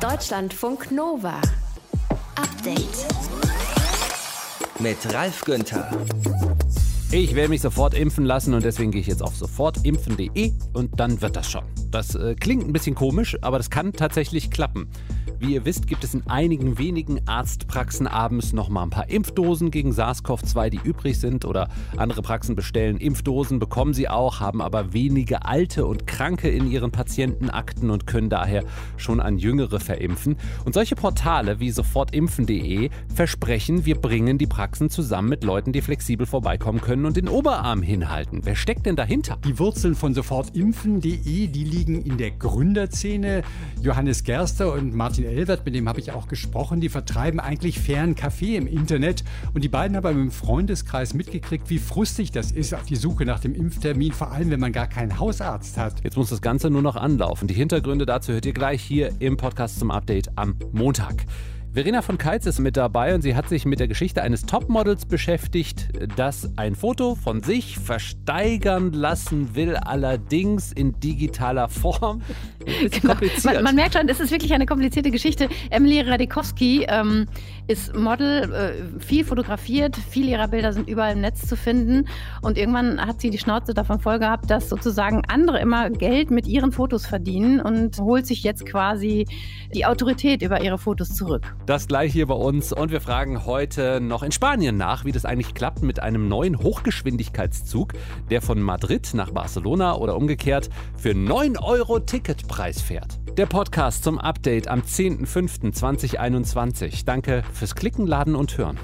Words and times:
Deutschlandfunk 0.00 0.92
Nova. 0.92 1.40
Update. 2.36 3.06
Mit 4.78 4.96
Ralf 5.12 5.44
Günther. 5.44 5.90
Ich 7.10 7.34
will 7.34 7.48
mich 7.48 7.62
sofort 7.62 7.94
impfen 7.94 8.24
lassen 8.24 8.54
und 8.54 8.64
deswegen 8.64 8.92
gehe 8.92 9.00
ich 9.00 9.08
jetzt 9.08 9.22
auf 9.22 9.34
sofortimpfen.de 9.34 10.52
und 10.72 11.00
dann 11.00 11.20
wird 11.20 11.34
das 11.34 11.50
schon. 11.50 11.64
Das 11.90 12.14
äh, 12.14 12.36
klingt 12.36 12.68
ein 12.68 12.72
bisschen 12.72 12.94
komisch, 12.94 13.36
aber 13.40 13.56
das 13.56 13.70
kann 13.70 13.92
tatsächlich 13.92 14.52
klappen. 14.52 14.88
Wie 15.40 15.54
ihr 15.54 15.64
wisst, 15.64 15.86
gibt 15.86 16.02
es 16.02 16.14
in 16.14 16.26
einigen 16.26 16.78
wenigen 16.78 17.20
Arztpraxen 17.28 18.08
abends 18.08 18.52
noch 18.52 18.68
mal 18.68 18.82
ein 18.82 18.90
paar 18.90 19.08
Impfdosen 19.08 19.70
gegen 19.70 19.92
SARS-CoV-2, 19.92 20.68
die 20.68 20.80
übrig 20.82 21.20
sind. 21.20 21.44
Oder 21.44 21.68
andere 21.96 22.22
Praxen 22.22 22.56
bestellen 22.56 22.96
Impfdosen, 22.96 23.60
bekommen 23.60 23.94
sie 23.94 24.08
auch, 24.08 24.40
haben 24.40 24.60
aber 24.60 24.92
wenige 24.92 25.44
Alte 25.44 25.86
und 25.86 26.08
Kranke 26.08 26.48
in 26.48 26.68
ihren 26.68 26.90
Patientenakten 26.90 27.90
und 27.90 28.08
können 28.08 28.30
daher 28.30 28.64
schon 28.96 29.20
an 29.20 29.38
Jüngere 29.38 29.78
verimpfen. 29.78 30.36
Und 30.64 30.74
solche 30.74 30.96
Portale 30.96 31.60
wie 31.60 31.70
sofortimpfen.de 31.70 32.90
versprechen, 33.14 33.86
wir 33.86 33.94
bringen 33.94 34.38
die 34.38 34.48
Praxen 34.48 34.90
zusammen 34.90 35.28
mit 35.28 35.44
Leuten, 35.44 35.72
die 35.72 35.82
flexibel 35.82 36.26
vorbeikommen 36.26 36.80
können 36.80 37.06
und 37.06 37.16
den 37.16 37.28
Oberarm 37.28 37.82
hinhalten. 37.82 38.40
Wer 38.42 38.56
steckt 38.56 38.86
denn 38.86 38.96
dahinter? 38.96 39.38
Die 39.44 39.60
Wurzeln 39.60 39.94
von 39.94 40.14
sofortimpfen.de, 40.14 41.46
die 41.46 41.64
liegen 41.64 42.02
in 42.02 42.18
der 42.18 42.32
Gründerszene. 42.32 43.42
Johannes 43.80 44.24
Gerster 44.24 44.72
und 44.72 44.96
Martin 44.96 45.27
Elwert, 45.28 45.64
mit 45.64 45.74
dem 45.74 45.88
habe 45.88 46.00
ich 46.00 46.12
auch 46.12 46.28
gesprochen, 46.28 46.80
die 46.80 46.88
vertreiben 46.88 47.40
eigentlich 47.40 47.78
fairen 47.78 48.14
Kaffee 48.14 48.56
im 48.56 48.66
Internet. 48.66 49.24
Und 49.54 49.62
die 49.64 49.68
beiden 49.68 49.96
haben 49.96 50.20
im 50.20 50.30
Freundeskreis 50.30 51.14
mitgekriegt, 51.14 51.70
wie 51.70 51.78
frustig 51.78 52.32
das 52.32 52.50
ist 52.50 52.74
auf 52.74 52.84
die 52.84 52.96
Suche 52.96 53.24
nach 53.24 53.40
dem 53.40 53.54
Impftermin, 53.54 54.12
vor 54.12 54.32
allem 54.32 54.50
wenn 54.50 54.60
man 54.60 54.72
gar 54.72 54.86
keinen 54.86 55.18
Hausarzt 55.18 55.76
hat. 55.76 56.02
Jetzt 56.04 56.16
muss 56.16 56.30
das 56.30 56.42
Ganze 56.42 56.70
nur 56.70 56.82
noch 56.82 56.96
anlaufen. 56.96 57.48
Die 57.48 57.54
Hintergründe 57.54 58.06
dazu 58.06 58.32
hört 58.32 58.46
ihr 58.46 58.52
gleich 58.54 58.82
hier 58.82 59.12
im 59.18 59.36
Podcast 59.36 59.78
zum 59.78 59.90
Update 59.90 60.30
am 60.36 60.56
Montag. 60.72 61.24
Verena 61.74 62.00
von 62.00 62.16
Keitz 62.16 62.46
ist 62.46 62.60
mit 62.60 62.78
dabei 62.78 63.14
und 63.14 63.20
sie 63.20 63.36
hat 63.36 63.48
sich 63.48 63.66
mit 63.66 63.78
der 63.78 63.88
Geschichte 63.88 64.22
eines 64.22 64.46
Topmodels 64.46 65.04
beschäftigt, 65.04 65.88
das 66.16 66.50
ein 66.56 66.74
Foto 66.74 67.14
von 67.14 67.42
sich 67.42 67.78
versteigern 67.78 68.92
lassen 68.92 69.54
will, 69.54 69.76
allerdings 69.76 70.72
in 70.72 70.98
digitaler 70.98 71.68
Form. 71.68 72.22
Genau. 73.00 73.14
Man, 73.44 73.62
man, 73.62 73.74
merkt 73.76 73.94
schon, 73.94 74.08
es 74.08 74.20
ist 74.20 74.30
wirklich 74.30 74.52
eine 74.52 74.66
komplizierte 74.66 75.10
Geschichte. 75.10 75.48
Emily 75.70 76.00
Radikowski 76.00 76.84
ähm, 76.86 77.26
ist 77.66 77.94
Model, 77.96 78.52
äh, 78.52 79.00
viel 79.00 79.24
fotografiert, 79.24 79.96
viele 79.96 80.32
ihrer 80.32 80.48
Bilder 80.48 80.74
sind 80.74 80.86
überall 80.86 81.14
im 81.14 81.20
Netz 81.20 81.46
zu 81.46 81.56
finden 81.56 82.06
und 82.42 82.58
irgendwann 82.58 83.00
hat 83.00 83.22
sie 83.22 83.30
die 83.30 83.38
Schnauze 83.38 83.72
davon 83.72 84.00
voll 84.00 84.18
gehabt, 84.18 84.50
dass 84.50 84.68
sozusagen 84.68 85.22
andere 85.28 85.60
immer 85.60 85.88
Geld 85.88 86.30
mit 86.30 86.46
ihren 86.46 86.72
Fotos 86.72 87.06
verdienen 87.06 87.60
und 87.60 87.98
holt 87.98 88.26
sich 88.26 88.42
jetzt 88.42 88.66
quasi 88.66 89.26
die 89.74 89.86
Autorität 89.86 90.42
über 90.42 90.62
ihre 90.62 90.78
Fotos 90.78 91.14
zurück. 91.14 91.54
Das 91.68 91.86
gleich 91.86 92.12
hier 92.14 92.26
bei 92.26 92.34
uns. 92.34 92.72
Und 92.72 92.90
wir 92.92 93.02
fragen 93.02 93.44
heute 93.44 94.00
noch 94.00 94.22
in 94.22 94.32
Spanien 94.32 94.78
nach, 94.78 95.04
wie 95.04 95.12
das 95.12 95.26
eigentlich 95.26 95.52
klappt 95.52 95.82
mit 95.82 96.00
einem 96.00 96.26
neuen 96.26 96.62
Hochgeschwindigkeitszug, 96.62 97.92
der 98.30 98.40
von 98.40 98.62
Madrid 98.62 99.10
nach 99.12 99.32
Barcelona 99.32 99.96
oder 99.96 100.16
umgekehrt 100.16 100.70
für 100.96 101.14
9 101.14 101.58
Euro 101.58 102.00
Ticketpreis 102.00 102.80
fährt. 102.80 103.20
Der 103.36 103.44
Podcast 103.44 104.02
zum 104.02 104.18
Update 104.18 104.66
am 104.66 104.80
10.05.2021. 104.80 107.04
Danke 107.04 107.42
fürs 107.52 107.74
Klicken, 107.74 108.06
Laden 108.06 108.34
und 108.34 108.56
Hören. 108.56 108.78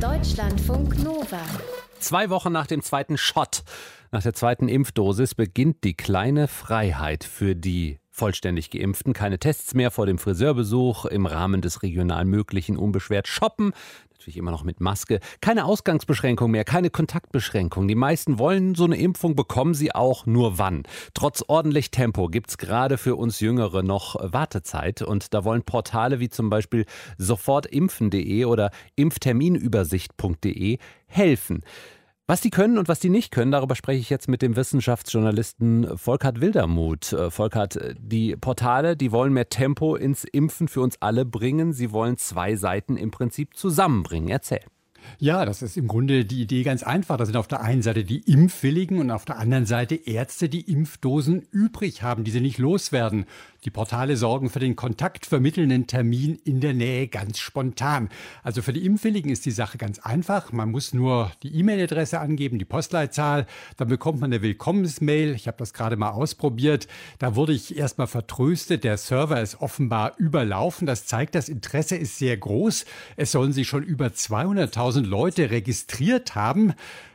Deutschlandfunk 0.00 1.02
Nova. 1.02 1.40
Zwei 1.98 2.30
Wochen 2.30 2.52
nach 2.52 2.68
dem 2.68 2.82
zweiten 2.82 3.18
Shot, 3.18 3.64
nach 4.12 4.22
der 4.22 4.34
zweiten 4.34 4.68
Impfdosis, 4.68 5.34
beginnt 5.34 5.82
die 5.82 5.94
kleine 5.94 6.46
Freiheit 6.46 7.24
für 7.24 7.56
die 7.56 7.98
vollständig 8.16 8.70
geimpften. 8.70 9.12
Keine 9.12 9.38
Tests 9.38 9.74
mehr 9.74 9.90
vor 9.90 10.06
dem 10.06 10.18
Friseurbesuch, 10.18 11.04
im 11.04 11.26
Rahmen 11.26 11.60
des 11.60 11.82
regional 11.82 12.24
Möglichen 12.24 12.76
unbeschwert 12.76 13.28
shoppen. 13.28 13.72
Natürlich 14.12 14.38
immer 14.38 14.50
noch 14.50 14.64
mit 14.64 14.80
Maske. 14.80 15.20
Keine 15.40 15.66
Ausgangsbeschränkung 15.66 16.50
mehr, 16.50 16.64
keine 16.64 16.90
Kontaktbeschränkung. 16.90 17.86
Die 17.86 17.94
meisten 17.94 18.38
wollen 18.38 18.74
so 18.74 18.84
eine 18.84 18.96
Impfung, 18.96 19.36
bekommen 19.36 19.74
sie 19.74 19.94
auch 19.94 20.24
nur 20.24 20.58
wann. 20.58 20.84
Trotz 21.12 21.44
ordentlich 21.46 21.90
Tempo 21.90 22.28
gibt 22.28 22.50
es 22.50 22.58
gerade 22.58 22.96
für 22.96 23.14
uns 23.16 23.40
Jüngere 23.40 23.82
noch 23.82 24.16
Wartezeit. 24.20 25.02
Und 25.02 25.34
da 25.34 25.44
wollen 25.44 25.62
Portale 25.62 26.18
wie 26.18 26.30
zum 26.30 26.48
Beispiel 26.48 26.86
sofortimpfen.de 27.18 28.46
oder 28.46 28.70
impfterminübersicht.de 28.96 30.78
helfen. 31.06 31.62
Was 32.28 32.40
die 32.40 32.50
können 32.50 32.76
und 32.76 32.88
was 32.88 32.98
die 32.98 33.08
nicht 33.08 33.30
können, 33.30 33.52
darüber 33.52 33.76
spreche 33.76 34.00
ich 34.00 34.10
jetzt 34.10 34.26
mit 34.28 34.42
dem 34.42 34.56
Wissenschaftsjournalisten 34.56 35.96
Volkert 35.96 36.40
Wildermuth. 36.40 37.12
Äh, 37.12 37.30
Volkert, 37.30 37.76
äh, 37.76 37.94
die 37.96 38.34
Portale, 38.34 38.96
die 38.96 39.12
wollen 39.12 39.32
mehr 39.32 39.48
Tempo 39.48 39.94
ins 39.94 40.24
Impfen 40.24 40.66
für 40.66 40.80
uns 40.80 41.00
alle 41.00 41.24
bringen. 41.24 41.72
Sie 41.72 41.92
wollen 41.92 42.16
zwei 42.16 42.56
Seiten 42.56 42.96
im 42.96 43.12
Prinzip 43.12 43.56
zusammenbringen. 43.56 44.28
Erzähl. 44.28 44.62
Ja, 45.18 45.44
das 45.44 45.62
ist 45.62 45.76
im 45.76 45.88
Grunde 45.88 46.24
die 46.24 46.42
Idee 46.42 46.62
ganz 46.62 46.82
einfach. 46.82 47.16
Da 47.16 47.26
sind 47.26 47.36
auf 47.36 47.48
der 47.48 47.62
einen 47.62 47.82
Seite 47.82 48.04
die 48.04 48.20
Impfwilligen 48.20 48.98
und 48.98 49.10
auf 49.10 49.24
der 49.24 49.38
anderen 49.38 49.66
Seite 49.66 49.94
Ärzte, 49.94 50.48
die 50.48 50.70
Impfdosen 50.70 51.46
übrig 51.50 52.02
haben, 52.02 52.24
die 52.24 52.30
sie 52.30 52.40
nicht 52.40 52.58
loswerden. 52.58 53.26
Die 53.66 53.70
Portale 53.70 54.16
sorgen 54.16 54.48
für 54.48 54.60
den 54.60 54.76
kontaktvermittelnden 54.76 55.88
Termin 55.88 56.38
in 56.44 56.60
der 56.60 56.72
Nähe 56.72 57.08
ganz 57.08 57.38
spontan. 57.38 58.10
Also 58.44 58.62
für 58.62 58.72
die 58.72 58.86
Impfwilligen 58.86 59.32
ist 59.32 59.44
die 59.44 59.50
Sache 59.50 59.76
ganz 59.76 59.98
einfach. 59.98 60.52
Man 60.52 60.70
muss 60.70 60.94
nur 60.94 61.32
die 61.42 61.52
E-Mail-Adresse 61.58 62.20
angeben, 62.20 62.60
die 62.60 62.64
Postleitzahl. 62.64 63.46
Dann 63.76 63.88
bekommt 63.88 64.20
man 64.20 64.32
eine 64.32 64.40
Willkommensmail. 64.40 65.34
Ich 65.34 65.48
habe 65.48 65.56
das 65.58 65.72
gerade 65.72 65.96
mal 65.96 66.10
ausprobiert. 66.10 66.86
Da 67.18 67.34
wurde 67.34 67.54
ich 67.54 67.76
erstmal 67.76 68.06
vertröstet. 68.06 68.84
Der 68.84 68.98
Server 68.98 69.40
ist 69.40 69.60
offenbar 69.60 70.12
überlaufen. 70.16 70.86
Das 70.86 71.06
zeigt, 71.06 71.34
das 71.34 71.48
Interesse 71.48 71.96
ist 71.96 72.18
sehr 72.18 72.36
groß. 72.36 72.84
Es 73.16 73.32
sollen 73.32 73.52
sich 73.52 73.66
schon 73.66 73.82
über 73.82 74.06
200.000 74.06 74.95
Leute 75.00 75.50
registriert 75.50 76.34
haben. 76.34 76.74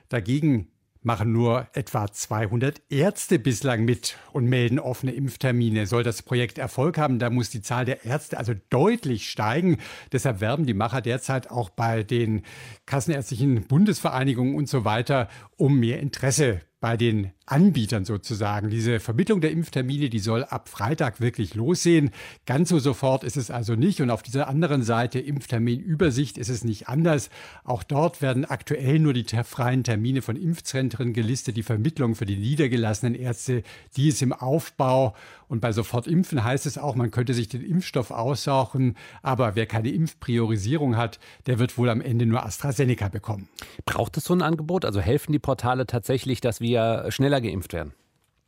Dagegen 0.10 0.72
machen 1.04 1.32
nur 1.32 1.68
etwa 1.74 2.12
200 2.12 2.82
Ärzte 2.90 3.40
bislang 3.40 3.86
mit 3.86 4.18
und 4.34 4.46
melden 4.46 4.80
offene 4.80 5.14
Impftermine. 5.14 5.88
Soll 5.88 6.04
das 6.04 6.22
Projekt 6.22 6.58
Erfolg 6.58 6.98
haben, 6.98 7.18
da 7.18 7.30
muss 7.30 7.50
die 7.50 7.62
Zahl 7.62 7.86
der 7.86 8.06
Ärzte 8.06 8.38
also 8.38 8.54
deutlich 8.70 9.30
steigen. 9.30 9.78
Deshalb 10.12 10.42
werben 10.42 10.66
die 10.66 10.76
Macher 10.76 11.02
derzeit 11.02 11.50
auch 11.50 11.70
bei 11.70 12.04
den 12.04 12.44
kassenärztlichen 12.86 13.64
Bundesvereinigungen 13.64 14.56
und 14.56 14.70
so 14.70 14.86
weiter 14.86 15.28
um 15.62 15.80
mehr 15.80 16.00
Interesse 16.00 16.62
bei 16.80 16.98
den 16.98 17.30
Anbietern 17.46 18.04
sozusagen. 18.04 18.72
Diese 18.72 19.00
Vermittlung 19.00 19.40
der 19.40 19.52
Impftermine, 19.52 20.10
die 20.10 20.18
soll 20.18 20.44
ab 20.44 20.68
Freitag 20.68 21.22
wirklich 21.22 21.54
lossehen. 21.54 22.10
Ganz 22.48 22.70
so 22.70 22.80
sofort 22.80 23.24
ist 23.24 23.38
es 23.38 23.52
also 23.52 23.76
nicht. 23.76 24.02
Und 24.02 24.10
auf 24.10 24.24
dieser 24.24 24.48
anderen 24.48 24.82
Seite 24.82 25.20
Impfterminübersicht 25.20 26.40
ist 26.40 26.50
es 26.50 26.64
nicht 26.64 26.90
anders. 26.90 27.30
Auch 27.64 27.84
dort 27.84 28.24
werden 28.24 28.46
aktuell 28.46 28.98
nur 28.98 29.14
die 29.14 29.26
freien 29.44 29.84
Termine 29.84 30.24
von 30.24 30.36
Impfzentren 30.36 31.14
gelistet. 31.14 31.56
Die 31.56 31.62
Vermittlung 31.62 32.16
für 32.16 32.26
die 32.26 32.38
niedergelassenen 32.38 33.14
Ärzte, 33.14 33.62
die 33.96 34.08
ist 34.08 34.24
im 34.24 34.34
Aufbau. 34.34 35.16
Und 35.52 35.60
bei 35.60 35.74
Sofortimpfen 35.74 36.46
heißt 36.46 36.66
es 36.66 36.78
auch, 36.78 36.96
man 36.96 37.12
könnte 37.12 37.34
sich 37.34 37.50
den 37.50 37.62
Impfstoff 37.62 38.10
aussuchen. 38.10 38.96
Aber 39.22 39.54
wer 39.54 39.66
keine 39.66 39.90
Impfpriorisierung 39.90 40.96
hat, 40.96 41.20
der 41.46 41.60
wird 41.60 41.78
wohl 41.78 41.90
am 41.90 42.00
Ende 42.00 42.26
nur 42.26 42.46
AstraZeneca 42.46 43.10
bekommen. 43.10 43.50
Braucht 43.84 44.16
es 44.16 44.24
so 44.24 44.34
ein 44.34 44.44
Angebot? 44.44 44.86
Also 44.86 45.02
helfen 45.02 45.34
die 45.34 45.40
Portale 45.40 45.86
tatsächlich, 45.86 46.40
dass 46.40 46.62
wir 46.62 47.08
schneller 47.10 47.42
geimpft 47.42 47.74
werden? 47.74 47.92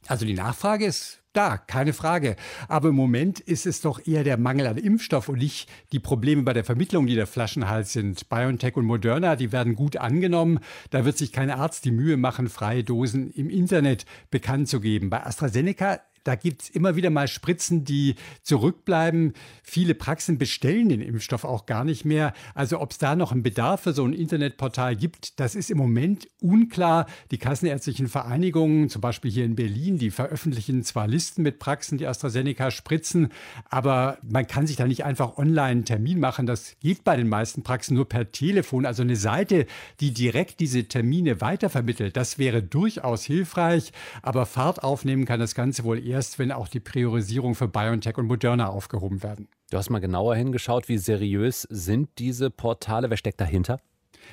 Also 0.08 0.25
die 0.25 0.34
Nachfrage 0.34 0.86
ist 0.86 1.19
da, 1.34 1.58
keine 1.58 1.92
Frage. 1.92 2.38
Aber 2.69 2.88
im 2.88 2.96
Moment 2.96 3.42
ist 3.42 3.66
es 3.66 3.81
doch 3.81 4.00
eher 4.08 4.24
der 4.24 4.38
Mangel 4.38 4.68
an 4.68 4.78
Impfstoff 4.78 5.28
und 5.28 5.40
nicht 5.40 5.69
die 5.92 6.00
Probleme 6.00 6.44
bei 6.44 6.53
der 6.53 6.63
Vermittlung, 6.63 7.06
die 7.06 7.16
der 7.16 7.28
Flaschenhals 7.28 7.92
sind. 7.92 8.30
BioNTech 8.30 8.78
und 8.78 8.86
Moderna, 8.86 9.36
die 9.36 9.52
werden 9.52 9.75
gut 9.75 9.97
angenommen. 9.97 10.59
Da 10.90 11.03
wird 11.03 11.18
sich 11.18 11.34
kein 11.34 11.52
Arzt 11.52 11.84
die 11.84 11.92
Mühe 11.92 12.16
machen, 12.16 12.47
freie 12.47 12.86
Dosen 12.86 13.30
im 13.31 13.50
Internet 13.50 14.06
bekannt 14.31 14.69
zu 14.69 14.80
geben. 14.80 15.09
Bei 15.09 15.25
AstraZeneca 15.25 16.00
da 16.24 16.36
gibt 16.36 16.64
es 16.64 16.70
immer 16.70 16.96
wieder 16.96 17.10
mal 17.10 17.28
Spritzen, 17.28 17.84
die 17.84 18.16
zurückbleiben. 18.42 19.34
Viele 19.62 19.94
Praxen 19.94 20.38
bestellen 20.38 20.90
den 20.90 21.02
Impfstoff 21.02 21.44
auch 21.44 21.66
gar 21.66 21.84
nicht 21.84 22.06
mehr. 22.06 22.34
Also 22.56 22.80
ob 22.80 22.92
es 22.92 22.98
da 22.98 23.16
noch 23.16 23.31
einen 23.31 23.44
Bedarf 23.44 23.81
für 23.81 23.94
so 23.94 24.06
ein 24.06 24.14
Internetportal 24.14 24.96
gibt, 24.96 25.40
das 25.40 25.56
ist 25.56 25.70
im 25.70 25.78
Moment 25.78 26.28
unklar. 26.40 27.08
Die 27.31 27.38
kassenärztlichen 27.38 28.08
Vereinigungen, 28.08 28.90
zum 28.90 29.02
Beispiel 29.02 29.31
hier 29.31 29.46
in 29.46 29.56
Berlin, 29.56 29.98
die 29.98 30.12
veröffentlichen 30.12 30.84
zwar 30.84 31.08
Listen 31.08 31.44
mit 31.44 31.60
Praxen, 31.60 31.98
die 31.98 32.08
AstraZeneca 32.08 32.72
spritzen, 32.72 33.30
aber 33.69 34.18
man 34.22 34.48
kann 34.48 34.68
sich 34.68 34.78
da 34.78 34.88
nicht 34.88 35.04
einfach 35.04 35.38
online 35.38 35.64
einen 35.64 35.86
Termin 35.86 36.19
machen. 36.19 36.46
Das 36.46 36.76
geht 36.80 37.04
bei 37.04 37.18
den 37.18 37.28
meisten 37.28 37.64
Praxen 37.64 37.96
nur 37.96 38.08
per 38.08 38.31
Telefon. 38.31 38.86
Also 38.86 39.04
eine 39.04 39.16
Seite, 39.16 39.66
die 40.00 40.14
direkt 40.14 40.60
diese 40.60 40.86
Termine 40.86 41.42
weitervermittelt, 41.42 42.16
das 42.16 42.38
wäre 42.38 42.64
durchaus 42.64 43.24
hilfreich. 43.24 43.92
Aber 44.22 44.46
Fahrt 44.46 44.84
aufnehmen 44.84 45.26
kann 45.26 45.40
das 45.40 45.56
Ganze 45.56 45.84
wohl 45.84 46.06
eher 46.06 46.12
erst, 46.13 46.39
wenn 46.39 46.51
auch 46.51 46.68
die 46.68 46.80
Priorisierung 46.80 47.56
für 47.56 47.68
BioNTech 47.68 48.18
und 48.18 48.27
Moderna 48.27 48.68
aufgehoben 48.68 49.24
werden. 49.24 49.48
Du 49.71 49.77
hast 49.77 49.89
mal 49.89 50.00
genauer 50.00 50.36
hingeschaut, 50.36 50.88
wie 50.88 50.98
seriös 50.98 51.63
sind 51.69 52.10
diese 52.19 52.50
Portale? 52.50 53.10
Wer 53.10 53.18
steckt 53.18 53.42
dahinter? 53.42 53.80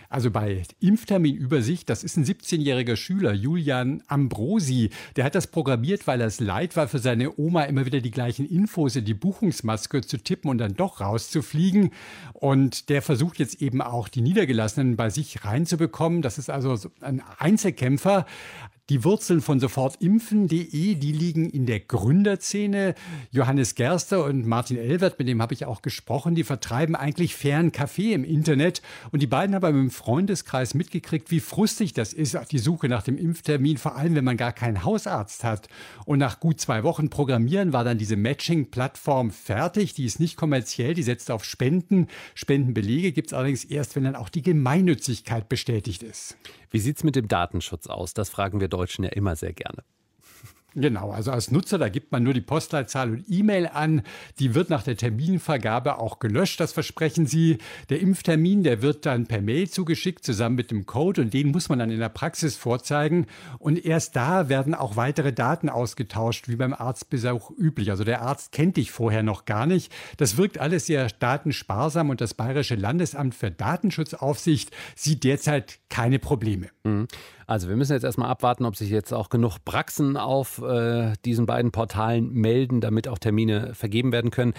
Also 0.09 0.31
bei 0.31 0.63
Impfterminübersicht, 0.81 1.89
das 1.89 2.05
ist 2.05 2.17
ein 2.17 2.25
17-jähriger 2.25 2.97
Schüler, 2.97 3.33
Julian 3.33 4.03
Ambrosi. 4.07 4.91
Der 5.17 5.25
hat 5.25 5.35
das 5.35 5.47
programmiert, 5.47 6.07
weil 6.07 6.21
er 6.21 6.27
es 6.27 6.39
leid 6.39 6.77
war, 6.77 6.87
für 6.87 6.99
seine 6.99 7.39
Oma 7.39 7.65
immer 7.65 7.87
wieder 7.87 8.01
die 8.01 8.11
gleichen 8.11 8.47
Infos 8.47 8.95
in 8.95 9.05
die 9.05 9.15
Buchungsmaske 9.15 10.03
zu 10.03 10.19
tippen 10.19 10.51
und 10.51 10.59
dann 10.59 10.75
doch 10.75 11.01
rauszufliegen. 11.01 11.91
Und 12.35 12.89
der 12.89 13.03
versucht 13.03 13.39
jetzt 13.39 13.63
eben 13.63 13.81
auch 13.81 14.09
die 14.09 14.21
Niedergelassenen 14.21 14.97
bei 14.97 15.11
sich 15.11 15.45
reinzubekommen. 15.45 16.23
Das 16.23 16.39
ist 16.39 16.51
also 16.51 16.77
ein 17.01 17.23
Einzelkämpfer. 17.39 18.27
Die 18.91 19.05
Wurzeln 19.05 19.41
von 19.41 19.61
sofortimpfen.de, 19.61 20.97
die 20.97 21.13
liegen 21.13 21.49
in 21.49 21.65
der 21.65 21.79
Gründerszene. 21.79 22.97
Johannes 23.31 23.77
Gerster 23.77 24.25
und 24.25 24.45
Martin 24.49 24.77
Elwert, 24.77 25.17
mit 25.17 25.29
dem 25.29 25.41
habe 25.41 25.55
ich 25.55 25.65
auch 25.65 25.81
gesprochen, 25.81 26.35
die 26.35 26.43
vertreiben 26.43 26.97
eigentlich 26.97 27.37
fairen 27.37 27.71
Kaffee 27.71 28.15
im 28.15 28.25
Internet. 28.25 28.83
Und 29.13 29.23
die 29.23 29.29
beiden 29.29 29.55
haben 29.55 29.79
im 29.79 29.93
Freundeskreis 29.93 30.75
mitgekriegt, 30.75 31.31
wie 31.31 31.39
frustig 31.39 31.93
das 31.93 32.13
ist, 32.13 32.37
die 32.51 32.59
Suche 32.59 32.89
nach 32.89 33.05
dem 33.05 33.17
Impftermin, 33.17 33.77
vor 33.77 33.95
allem 33.95 34.17
wenn 34.17 34.25
man 34.25 34.37
gar 34.37 34.53
keinen 34.53 34.83
Hausarzt 34.83 35.45
hat. 35.45 35.69
Und 36.05 36.19
nach 36.19 36.41
gut 36.41 36.61
zwei 36.61 36.83
Wochen 36.83 37.11
Programmieren 37.11 37.73
war 37.73 37.85
dann 37.85 37.97
diese 37.97 38.17
Matching-Plattform 38.17 39.31
fertig. 39.31 39.95
Die 39.95 40.05
ist 40.05 40.19
nicht 40.19 40.37
kommerziell, 40.37 40.95
die 40.95 41.05
setzt 41.05 41.31
auf 41.31 41.45
Spenden. 41.45 42.09
Spendenbelege 42.35 43.13
gibt 43.13 43.29
es 43.29 43.35
allerdings 43.35 43.63
erst, 43.63 43.95
wenn 43.95 44.03
dann 44.03 44.17
auch 44.17 44.31
die 44.31 44.43
Gemeinnützigkeit 44.43 45.49
bestätigt 45.49 46.03
ist. 46.03 46.37
Wie 46.73 46.79
sieht 46.79 46.99
es 46.99 47.05
mit 47.05 47.17
dem 47.17 47.27
Datenschutz 47.27 47.89
aus? 47.89 48.15
Das 48.15 48.31
fragen 48.31 48.61
wir 48.61 48.69
Deutschen 48.81 49.05
ja 49.05 49.11
immer 49.11 49.37
sehr 49.37 49.53
gerne. 49.53 49.85
Genau, 50.75 51.11
also 51.11 51.33
als 51.33 51.51
Nutzer, 51.51 51.79
da 51.79 51.89
gibt 51.89 52.13
man 52.13 52.23
nur 52.23 52.33
die 52.33 52.41
Postleitzahl 52.41 53.11
und 53.11 53.25
E-Mail 53.29 53.67
an. 53.67 54.03
Die 54.39 54.55
wird 54.55 54.71
nach 54.71 54.85
der 54.85 54.97
Terminvergabe 54.97 55.99
auch 55.99 56.21
gelöscht, 56.21 56.61
das 56.61 56.73
versprechen 56.73 57.27
sie. 57.27 57.59
Der 57.89 58.01
Impftermin, 58.01 58.63
der 58.63 58.81
wird 58.81 59.05
dann 59.05 59.27
per 59.27 59.43
Mail 59.43 59.69
zugeschickt, 59.69 60.25
zusammen 60.25 60.55
mit 60.55 60.71
dem 60.71 60.87
Code 60.87 61.23
und 61.23 61.35
den 61.35 61.51
muss 61.51 61.69
man 61.69 61.81
dann 61.81 61.91
in 61.91 61.99
der 61.99 62.09
Praxis 62.09 62.57
vorzeigen. 62.57 63.27
Und 63.59 63.85
erst 63.85 64.15
da 64.15 64.49
werden 64.49 64.77
auch 64.77 64.95
weitere 64.95 65.33
Daten 65.33 65.69
ausgetauscht, 65.69 66.49
wie 66.49 66.57
beim 66.57 66.73
Arztbesuch 66.73 67.51
üblich. 67.59 67.91
Also 67.91 68.05
der 68.05 68.23
Arzt 68.23 68.53
kennt 68.53 68.77
dich 68.77 68.93
vorher 68.93 69.25
noch 69.25 69.47
gar 69.47 69.67
nicht. 69.67 69.93
Das 70.19 70.37
wirkt 70.37 70.59
alles 70.59 70.87
sehr 70.87 71.09
datensparsam 71.19 72.11
und 72.11 72.21
das 72.21 72.35
Bayerische 72.35 72.77
Landesamt 72.77 73.35
für 73.35 73.51
Datenschutzaufsicht 73.51 74.71
sieht 74.95 75.25
derzeit 75.25 75.81
keine 75.89 76.21
Probleme. 76.21 76.69
Mhm. 76.85 77.09
Also 77.51 77.69
wir 77.69 77.75
müssen 77.75 77.95
jetzt 77.95 78.05
erstmal 78.05 78.31
abwarten, 78.31 78.65
ob 78.65 78.77
sich 78.77 78.91
jetzt 78.91 79.13
auch 79.13 79.29
genug 79.29 79.59
Praxen 79.65 80.17
auf 80.17 80.63
äh, 80.63 81.15
diesen 81.25 81.47
beiden 81.47 81.73
Portalen 81.73 82.33
melden, 82.33 82.81
damit 82.81 83.09
auch 83.09 83.19
Termine 83.19 83.75
vergeben 83.75 84.13
werden 84.13 84.31
können. 84.31 84.55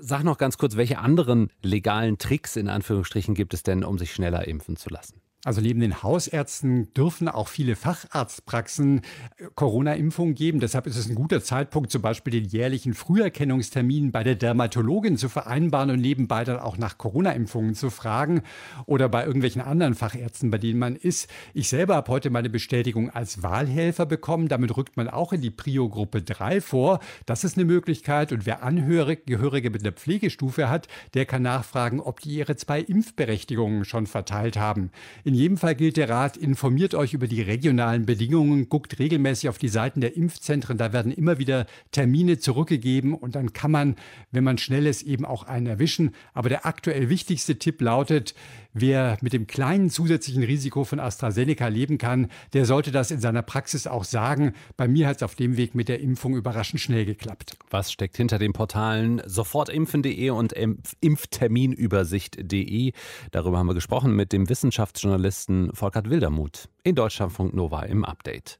Sag 0.00 0.24
noch 0.24 0.38
ganz 0.38 0.56
kurz, 0.56 0.76
welche 0.76 0.96
anderen 0.98 1.50
legalen 1.60 2.16
Tricks 2.16 2.56
in 2.56 2.70
Anführungsstrichen 2.70 3.34
gibt 3.34 3.52
es 3.52 3.64
denn, 3.64 3.84
um 3.84 3.98
sich 3.98 4.14
schneller 4.14 4.48
impfen 4.48 4.76
zu 4.76 4.88
lassen? 4.88 5.20
Also 5.46 5.60
neben 5.60 5.78
den 5.78 6.02
Hausärzten 6.02 6.92
dürfen 6.92 7.28
auch 7.28 7.46
viele 7.46 7.76
Facharztpraxen 7.76 9.02
äh, 9.36 9.44
Corona-Impfungen 9.54 10.34
geben. 10.34 10.58
Deshalb 10.58 10.88
ist 10.88 10.96
es 10.96 11.08
ein 11.08 11.14
guter 11.14 11.40
Zeitpunkt, 11.40 11.92
zum 11.92 12.02
Beispiel 12.02 12.32
den 12.32 12.46
jährlichen 12.46 12.94
Früherkennungstermin 12.94 14.10
bei 14.10 14.24
der 14.24 14.34
Dermatologin 14.34 15.16
zu 15.16 15.28
vereinbaren 15.28 15.90
und 15.90 16.00
nebenbei 16.00 16.42
dann 16.42 16.58
auch 16.58 16.78
nach 16.78 16.98
Corona-Impfungen 16.98 17.76
zu 17.76 17.90
fragen 17.90 18.42
oder 18.86 19.08
bei 19.08 19.24
irgendwelchen 19.24 19.62
anderen 19.62 19.94
Fachärzten, 19.94 20.50
bei 20.50 20.58
denen 20.58 20.80
man 20.80 20.96
ist. 20.96 21.30
Ich 21.54 21.68
selber 21.68 21.94
habe 21.94 22.10
heute 22.10 22.30
meine 22.30 22.50
Bestätigung 22.50 23.10
als 23.10 23.44
Wahlhelfer 23.44 24.04
bekommen. 24.04 24.48
Damit 24.48 24.76
rückt 24.76 24.96
man 24.96 25.06
auch 25.06 25.32
in 25.32 25.42
die 25.42 25.50
Prio-Gruppe 25.50 26.22
3 26.22 26.60
vor. 26.60 26.98
Das 27.24 27.44
ist 27.44 27.56
eine 27.56 27.66
Möglichkeit. 27.66 28.32
Und 28.32 28.46
wer 28.46 28.64
Angehörige 28.64 29.70
mit 29.70 29.82
einer 29.82 29.92
Pflegestufe 29.92 30.68
hat, 30.68 30.88
der 31.14 31.24
kann 31.24 31.42
nachfragen, 31.42 32.00
ob 32.00 32.18
die 32.18 32.30
ihre 32.30 32.56
zwei 32.56 32.80
Impfberechtigungen 32.80 33.84
schon 33.84 34.08
verteilt 34.08 34.56
haben. 34.56 34.90
In 35.22 35.35
jedem 35.36 35.56
Fall 35.56 35.74
gilt 35.74 35.96
der 35.96 36.08
Rat, 36.08 36.36
informiert 36.36 36.94
euch 36.94 37.14
über 37.14 37.26
die 37.26 37.42
regionalen 37.42 38.06
Bedingungen, 38.06 38.68
guckt 38.68 38.98
regelmäßig 38.98 39.48
auf 39.48 39.58
die 39.58 39.68
Seiten 39.68 40.00
der 40.00 40.16
Impfzentren, 40.16 40.78
da 40.78 40.92
werden 40.92 41.12
immer 41.12 41.38
wieder 41.38 41.66
Termine 41.92 42.38
zurückgegeben 42.38 43.14
und 43.14 43.34
dann 43.34 43.52
kann 43.52 43.70
man, 43.70 43.96
wenn 44.32 44.44
man 44.44 44.58
schnell 44.58 44.86
ist, 44.86 45.02
eben 45.02 45.24
auch 45.24 45.44
einen 45.44 45.66
erwischen. 45.66 46.12
Aber 46.34 46.48
der 46.48 46.66
aktuell 46.66 47.08
wichtigste 47.08 47.58
Tipp 47.58 47.80
lautet, 47.80 48.34
wer 48.80 49.18
mit 49.20 49.32
dem 49.32 49.46
kleinen 49.46 49.90
zusätzlichen 49.90 50.42
Risiko 50.42 50.84
von 50.84 51.00
AstraZeneca 51.00 51.68
leben 51.68 51.98
kann, 51.98 52.28
der 52.52 52.64
sollte 52.64 52.92
das 52.92 53.10
in 53.10 53.20
seiner 53.20 53.42
Praxis 53.42 53.86
auch 53.86 54.04
sagen. 54.04 54.52
Bei 54.76 54.88
mir 54.88 55.08
hat 55.08 55.16
es 55.16 55.22
auf 55.22 55.34
dem 55.34 55.56
Weg 55.56 55.74
mit 55.74 55.88
der 55.88 56.00
Impfung 56.00 56.36
überraschend 56.36 56.80
schnell 56.80 57.04
geklappt. 57.04 57.56
Was 57.70 57.90
steckt 57.92 58.16
hinter 58.16 58.38
den 58.38 58.52
Portalen 58.52 59.22
sofortimpfen.de 59.26 60.30
und 60.30 60.54
impfterminübersicht.de? 61.00 62.92
Darüber 63.30 63.58
haben 63.58 63.66
wir 63.66 63.74
gesprochen 63.74 64.14
mit 64.14 64.32
dem 64.32 64.48
Wissenschaftsjournalisten 64.48 65.16
Journalisten 65.16 65.74
Volkert 65.74 66.10
Wildermuth 66.10 66.68
in 66.82 66.94
Deutschlandfunk 66.94 67.54
Nova 67.54 67.82
im 67.82 68.04
Update. 68.04 68.58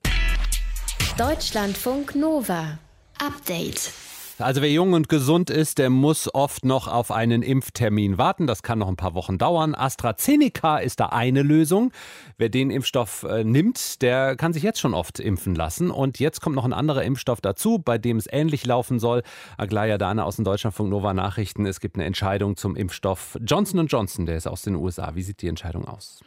Deutschlandfunk 1.18 2.14
Nova. 2.14 2.78
Update. 3.18 3.92
Also 4.38 4.60
wer 4.60 4.70
jung 4.70 4.92
und 4.92 5.08
gesund 5.08 5.48
ist, 5.48 5.78
der 5.78 5.88
muss 5.88 6.32
oft 6.34 6.66
noch 6.66 6.88
auf 6.88 7.10
einen 7.10 7.42
Impftermin 7.42 8.18
warten. 8.18 8.46
Das 8.46 8.62
kann 8.62 8.78
noch 8.78 8.88
ein 8.88 8.96
paar 8.96 9.14
Wochen 9.14 9.38
dauern. 9.38 9.74
AstraZeneca 9.74 10.76
ist 10.76 11.00
da 11.00 11.06
eine 11.06 11.42
Lösung. 11.42 11.90
Wer 12.36 12.50
den 12.50 12.70
Impfstoff 12.70 13.22
äh, 13.22 13.44
nimmt, 13.44 14.02
der 14.02 14.36
kann 14.36 14.52
sich 14.52 14.62
jetzt 14.62 14.78
schon 14.78 14.92
oft 14.92 15.20
impfen 15.20 15.54
lassen. 15.54 15.90
Und 15.90 16.18
jetzt 16.18 16.42
kommt 16.42 16.54
noch 16.54 16.66
ein 16.66 16.74
anderer 16.74 17.02
Impfstoff 17.02 17.40
dazu, 17.40 17.78
bei 17.78 17.96
dem 17.96 18.18
es 18.18 18.26
ähnlich 18.30 18.66
laufen 18.66 18.98
soll. 18.98 19.22
Aglaya 19.56 19.96
Dane 19.96 20.22
aus 20.22 20.36
den 20.36 20.44
Deutschlandfunk 20.44 20.90
Nova 20.90 21.14
Nachrichten. 21.14 21.64
Es 21.64 21.80
gibt 21.80 21.96
eine 21.96 22.04
Entscheidung 22.04 22.56
zum 22.56 22.76
Impfstoff 22.76 23.38
Johnson 23.40 23.86
Johnson. 23.86 24.26
Der 24.26 24.36
ist 24.36 24.46
aus 24.46 24.60
den 24.60 24.74
USA. 24.74 25.14
Wie 25.14 25.22
sieht 25.22 25.40
die 25.40 25.48
Entscheidung 25.48 25.88
aus? 25.88 26.20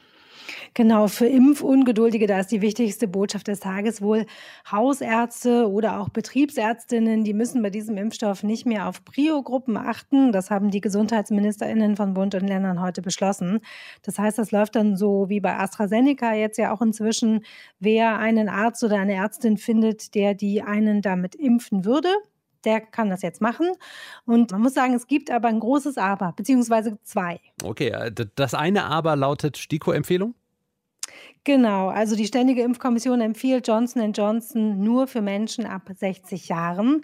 Genau, 0.73 1.07
für 1.07 1.25
Impfungeduldige, 1.25 2.27
da 2.27 2.39
ist 2.39 2.51
die 2.51 2.61
wichtigste 2.61 3.07
Botschaft 3.07 3.47
des 3.47 3.59
Tages 3.59 4.01
wohl 4.01 4.25
Hausärzte 4.71 5.69
oder 5.69 5.99
auch 5.99 6.09
Betriebsärztinnen, 6.09 7.23
die 7.23 7.33
müssen 7.33 7.61
bei 7.61 7.69
diesem 7.69 7.97
Impfstoff 7.97 8.43
nicht 8.43 8.65
mehr 8.65 8.87
auf 8.87 9.03
Prio-Gruppen 9.03 9.77
achten. 9.77 10.31
Das 10.31 10.49
haben 10.49 10.71
die 10.71 10.81
GesundheitsministerInnen 10.81 11.95
von 11.95 12.13
Bund 12.13 12.35
und 12.35 12.47
Ländern 12.47 12.81
heute 12.81 13.01
beschlossen. 13.01 13.59
Das 14.03 14.19
heißt, 14.19 14.37
das 14.37 14.51
läuft 14.51 14.75
dann 14.75 14.95
so 14.95 15.29
wie 15.29 15.39
bei 15.39 15.57
AstraZeneca 15.57 16.33
jetzt 16.33 16.57
ja 16.57 16.73
auch 16.73 16.81
inzwischen, 16.81 17.43
wer 17.79 18.17
einen 18.17 18.49
Arzt 18.49 18.83
oder 18.83 18.97
eine 18.97 19.15
Ärztin 19.15 19.57
findet, 19.57 20.15
der 20.15 20.33
die 20.33 20.61
einen 20.61 21.01
damit 21.01 21.35
impfen 21.35 21.85
würde, 21.85 22.09
der 22.65 22.81
kann 22.81 23.09
das 23.09 23.21
jetzt 23.21 23.41
machen. 23.41 23.67
Und 24.25 24.51
man 24.51 24.61
muss 24.61 24.73
sagen, 24.73 24.93
es 24.93 25.07
gibt 25.07 25.31
aber 25.31 25.47
ein 25.47 25.59
großes 25.59 25.97
Aber, 25.97 26.33
beziehungsweise 26.35 26.97
zwei. 27.03 27.39
Okay, 27.63 27.89
äh, 27.89 28.11
das 28.35 28.53
eine 28.53 28.85
Aber 28.85 29.15
lautet 29.15 29.57
STIKO-Empfehlung? 29.57 30.35
Genau, 31.43 31.87
also 31.87 32.15
die 32.15 32.27
Ständige 32.27 32.61
Impfkommission 32.61 33.21
empfiehlt 33.21 33.67
Johnson 33.67 34.11
Johnson 34.13 34.83
nur 34.83 35.07
für 35.07 35.21
Menschen 35.21 35.65
ab 35.65 35.89
60 35.93 36.49
Jahren. 36.49 37.01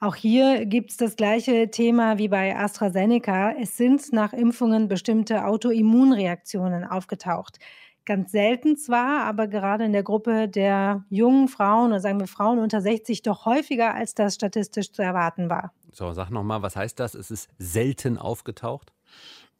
Auch 0.00 0.14
hier 0.14 0.66
gibt 0.66 0.90
es 0.90 0.96
das 0.96 1.16
gleiche 1.16 1.70
Thema 1.70 2.18
wie 2.18 2.28
bei 2.28 2.56
AstraZeneca. 2.56 3.52
Es 3.52 3.76
sind 3.76 4.12
nach 4.12 4.32
Impfungen 4.32 4.88
bestimmte 4.88 5.44
Autoimmunreaktionen 5.44 6.84
aufgetaucht. 6.84 7.58
Ganz 8.08 8.32
selten 8.32 8.78
zwar, 8.78 9.24
aber 9.26 9.48
gerade 9.48 9.84
in 9.84 9.92
der 9.92 10.02
Gruppe 10.02 10.48
der 10.48 11.04
jungen 11.10 11.46
Frauen 11.46 11.90
oder 11.90 12.00
sagen 12.00 12.18
wir 12.18 12.26
Frauen 12.26 12.58
unter 12.58 12.80
60 12.80 13.20
doch 13.20 13.44
häufiger, 13.44 13.94
als 13.94 14.14
das 14.14 14.34
statistisch 14.34 14.92
zu 14.92 15.02
erwarten 15.02 15.50
war. 15.50 15.74
So, 15.92 16.10
sag 16.14 16.30
nochmal, 16.30 16.62
was 16.62 16.74
heißt 16.74 16.98
das? 16.98 17.14
Es 17.14 17.30
ist 17.30 17.50
selten 17.58 18.16
aufgetaucht? 18.16 18.94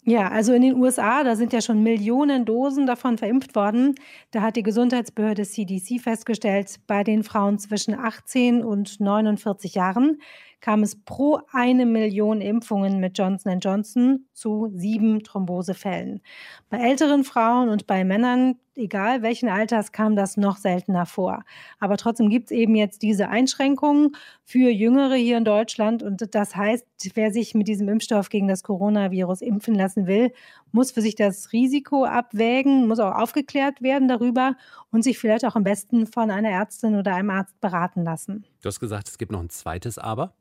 Ja, 0.05 0.29
also 0.29 0.55
in 0.55 0.63
den 0.63 0.77
USA, 0.77 1.25
da 1.25 1.37
sind 1.37 1.53
ja 1.53 1.61
schon 1.61 1.83
Millionen 1.83 2.47
Dosen 2.47 2.87
davon 2.87 3.19
verimpft 3.19 3.55
worden. 3.55 3.97
Da 4.31 4.41
hat 4.41 4.57
die 4.57 4.63
Gesundheitsbehörde 4.63 5.43
CDC 5.43 6.01
festgestellt, 6.01 6.77
bei 6.87 7.05
den 7.05 7.25
Frauen 7.25 7.59
zwischen 7.59 7.93
18 7.93 8.65
und 8.65 8.99
49 8.99 9.75
Jahren 9.75 10.23
kam 10.61 10.83
es 10.83 11.03
pro 11.05 11.41
eine 11.53 11.87
Million 11.87 12.41
Impfungen 12.41 13.01
mit 13.01 13.17
Johnson 13.17 13.61
Johnson 13.61 14.27
zu 14.33 14.71
sieben 14.75 15.23
Thrombosefällen. 15.23 16.21
Bei 16.69 16.79
älteren 16.79 17.25
Frauen 17.25 17.69
und 17.69 17.87
bei 17.87 18.05
Männern, 18.05 18.57
egal 18.75 19.23
welchen 19.23 19.49
Alters, 19.49 19.93
kam 19.93 20.17
das 20.17 20.37
noch 20.37 20.57
seltener 20.57 21.07
vor. 21.07 21.45
Aber 21.79 21.97
trotzdem 21.97 22.29
gibt 22.29 22.47
es 22.47 22.51
eben 22.51 22.75
jetzt 22.75 23.03
diese 23.03 23.29
Einschränkungen 23.29 24.17
für 24.45 24.71
Jüngere 24.71 25.15
hier 25.15 25.39
in 25.39 25.45
Deutschland. 25.45 26.03
Und 26.03 26.35
das 26.35 26.57
heißt, 26.57 26.87
wer 27.15 27.33
sich 27.33 27.55
mit 27.55 27.69
diesem 27.69 27.89
Impfstoff 27.89 28.29
gegen 28.29 28.49
das 28.49 28.63
Coronavirus 28.63 29.43
impfen 29.43 29.75
lassen 29.75 30.07
will, 30.07 30.33
muss 30.73 30.91
für 30.91 31.01
sich 31.01 31.15
das 31.15 31.53
Risiko 31.53 32.05
abwägen, 32.05 32.87
muss 32.89 32.99
auch 32.99 33.15
aufgeklärt 33.15 33.83
werden 33.83 34.09
darüber 34.09 34.57
und 34.91 35.03
sich 35.03 35.19
vielleicht 35.19 35.45
auch 35.45 35.57
am 35.57 35.65
besten 35.65 36.07
von 36.07 36.31
einer 36.31 36.51
Ärztin 36.51 36.97
oder 36.97 37.15
einem 37.15 37.31
Arzt 37.31 37.61
beraten 37.61 38.05
lassen. 38.05 38.45
Du 38.63 38.69
hast 38.69 38.81
gesagt, 38.81 39.09
es 39.09 39.19
gibt 39.19 39.33
noch 39.33 39.41
ein 39.41 39.51
zweites 39.51 39.99
Aber. 39.99 40.35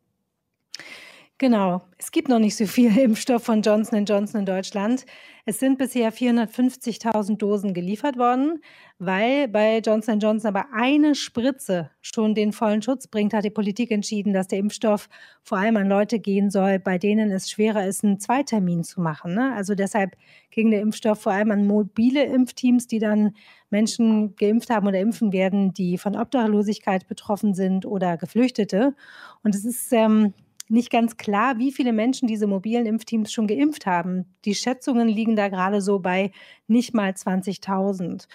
Genau. 1.40 1.84
Es 2.00 2.12
gibt 2.12 2.30
noch 2.30 2.40
nicht 2.40 2.56
so 2.56 2.66
viel 2.66 2.98
Impfstoff 2.98 3.44
von 3.44 3.62
Johnson 3.62 4.06
Johnson 4.06 4.40
in 4.40 4.46
Deutschland. 4.48 5.06
Es 5.46 5.60
sind 5.60 5.78
bisher 5.78 6.12
450.000 6.12 7.38
Dosen 7.38 7.76
geliefert 7.76 8.18
worden. 8.18 8.60
Weil 8.98 9.48
bei 9.48 9.78
Johnson 9.78 10.20
Johnson 10.20 10.56
aber 10.56 10.70
eine 10.74 11.14
Spritze 11.14 11.92
schon 12.02 12.34
den 12.34 12.52
vollen 12.54 12.82
Schutz 12.82 13.06
bringt, 13.08 13.34
hat 13.36 13.46
die 13.46 13.52
Politik 13.52 13.92
entschieden, 13.92 14.34
dass 14.34 14.48
der 14.48 14.58
Impfstoff 14.58 15.08
vor 15.44 15.60
allem 15.60 15.78
an 15.78 15.88
Leute 15.88 16.18
gehen 16.18 16.50
soll, 16.50 16.80
bei 16.80 16.98
denen 16.98 17.30
es 17.30 17.52
schwerer 17.52 17.86
ist, 17.86 18.04
einen 18.04 18.20
Zweitermin 18.20 18.84
zu 18.84 19.00
machen. 19.00 19.36
Ne? 19.36 19.54
Also 19.54 19.76
deshalb 19.76 20.16
ging 20.50 20.72
der 20.72 20.82
Impfstoff 20.82 21.22
vor 21.22 21.34
allem 21.34 21.52
an 21.52 21.68
mobile 21.68 22.24
Impfteams, 22.24 22.88
die 22.88 22.98
dann 22.98 23.36
Menschen 23.70 24.36
geimpft 24.36 24.72
haben 24.72 24.88
oder 24.88 25.00
impfen 25.00 25.32
werden, 25.32 25.72
die 25.74 26.00
von 26.00 26.16
Obdachlosigkeit 26.16 27.08
betroffen 27.08 27.54
sind 27.54 27.86
oder 27.86 28.18
Geflüchtete. 28.18 28.96
Und 29.44 29.54
es 29.54 29.64
ist 29.64 29.94
ähm, 29.94 30.34
nicht 30.70 30.92
ganz 30.92 31.18
klar, 31.18 31.58
wie 31.58 31.72
viele 31.72 31.94
Menschen 31.94 32.28
diese 32.28 32.48
mobilen 32.48 32.86
Impfteams 32.86 33.32
schon 33.32 33.48
geimpft 33.48 33.86
haben. 33.86 34.36
Die 34.46 34.56
Schätzungen 34.56 35.08
liegen 35.08 35.36
da 35.36 35.48
gerade 35.48 35.82
so 35.82 36.00
bei 36.00 36.32
nicht 36.68 36.94
mal 36.94 37.12
20.000. 37.12 38.28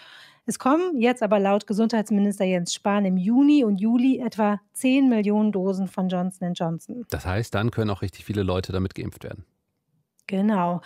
Es 0.45 0.59
kommen 0.59 0.99
jetzt 0.99 1.23
aber 1.23 1.39
laut 1.39 1.67
Gesundheitsminister 1.67 2.45
Jens 2.45 2.75
Spahn 2.75 3.05
im 3.05 3.17
Juni 3.17 3.65
und 3.65 3.81
Juli 3.81 4.19
etwa 4.19 4.61
10 4.73 5.09
Millionen 5.09 5.53
Dosen 5.53 5.87
von 5.87 6.09
Johnson 6.09 6.53
Johnson. 6.55 7.05
Das 7.11 7.27
heißt, 7.27 7.55
dann 7.55 7.71
können 7.71 7.91
auch 7.91 8.03
richtig 8.03 8.25
viele 8.25 8.43
Leute 8.43 8.73
damit 8.73 8.97
geimpft 8.97 9.23
werden. 9.23 9.45
Genau. 10.27 10.81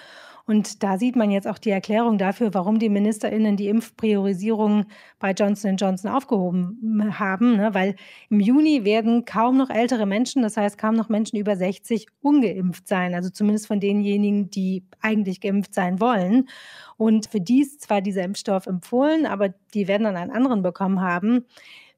Und 0.47 0.85
da 0.85 0.97
sieht 0.97 1.17
man 1.17 1.33
jetzt 1.33 1.49
auch 1.49 1.59
die 1.59 1.71
Erklärung 1.71 2.19
dafür, 2.19 2.55
warum 2.55 2.79
die 2.79 2.89
MinisterInnen 2.89 3.57
die 3.57 3.69
Impfpriorisierung 3.69 4.87
bei 5.19 5.33
Johnson 5.33 5.77
Johnson 5.77 6.11
aufgehoben 6.11 7.19
haben. 7.19 7.57
Ne? 7.57 7.75
Weil 7.75 7.97
im 8.31 8.39
Juni 8.39 8.85
werden 8.85 9.25
kaum 9.25 9.57
noch 9.57 9.71
ältere 9.71 10.07
Menschen, 10.07 10.43
das 10.43 10.57
heißt 10.57 10.79
kaum 10.79 10.95
noch 10.95 11.09
Menschen 11.09 11.37
über 11.37 11.57
60, 11.57 12.07
ungeimpft 12.23 12.87
sein. 12.87 13.15
Also 13.15 13.29
zumindest 13.31 13.67
von 13.67 13.81
denjenigen, 13.81 14.49
die 14.49 14.85
eigentlich 15.01 15.41
geimpft 15.41 15.75
sein 15.75 16.01
wollen. 16.01 16.49
Und 16.97 17.27
für 17.27 17.41
die 17.41 17.63
ist 17.63 17.83
zwar 17.83 18.01
dieser 18.01 18.23
Impfstoff 18.23 18.67
empfohlen, 18.67 19.27
aber 19.27 19.49
die 19.75 19.89
werden 19.89 20.05
dann 20.05 20.17
einen 20.17 20.31
anderen 20.31 20.63
bekommen 20.63 21.01
haben. 21.01 21.45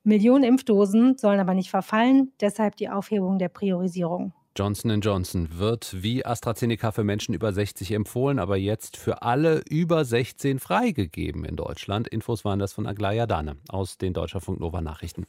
Millionen 0.04 0.44
Impfdosen 0.44 1.18
sollen 1.18 1.40
aber 1.40 1.52
nicht 1.52 1.68
verfallen, 1.70 2.32
deshalb 2.40 2.76
die 2.76 2.88
Aufhebung 2.88 3.38
der 3.38 3.50
Priorisierung. 3.50 4.32
Johnson 4.58 5.00
Johnson 5.00 5.48
wird 5.52 6.02
wie 6.02 6.26
AstraZeneca 6.26 6.90
für 6.90 7.04
Menschen 7.04 7.32
über 7.32 7.52
60 7.52 7.92
empfohlen, 7.92 8.40
aber 8.40 8.56
jetzt 8.56 8.96
für 8.96 9.22
alle 9.22 9.62
über 9.68 10.04
16 10.04 10.58
freigegeben 10.58 11.44
in 11.44 11.54
Deutschland. 11.54 12.08
Infos 12.08 12.44
waren 12.44 12.58
das 12.58 12.72
von 12.72 12.84
Aglaya 12.84 13.28
Dane 13.28 13.56
aus 13.68 13.98
den 13.98 14.14
Deutschlandfunk 14.14 14.58
Nova 14.58 14.80
Nachrichten. 14.80 15.26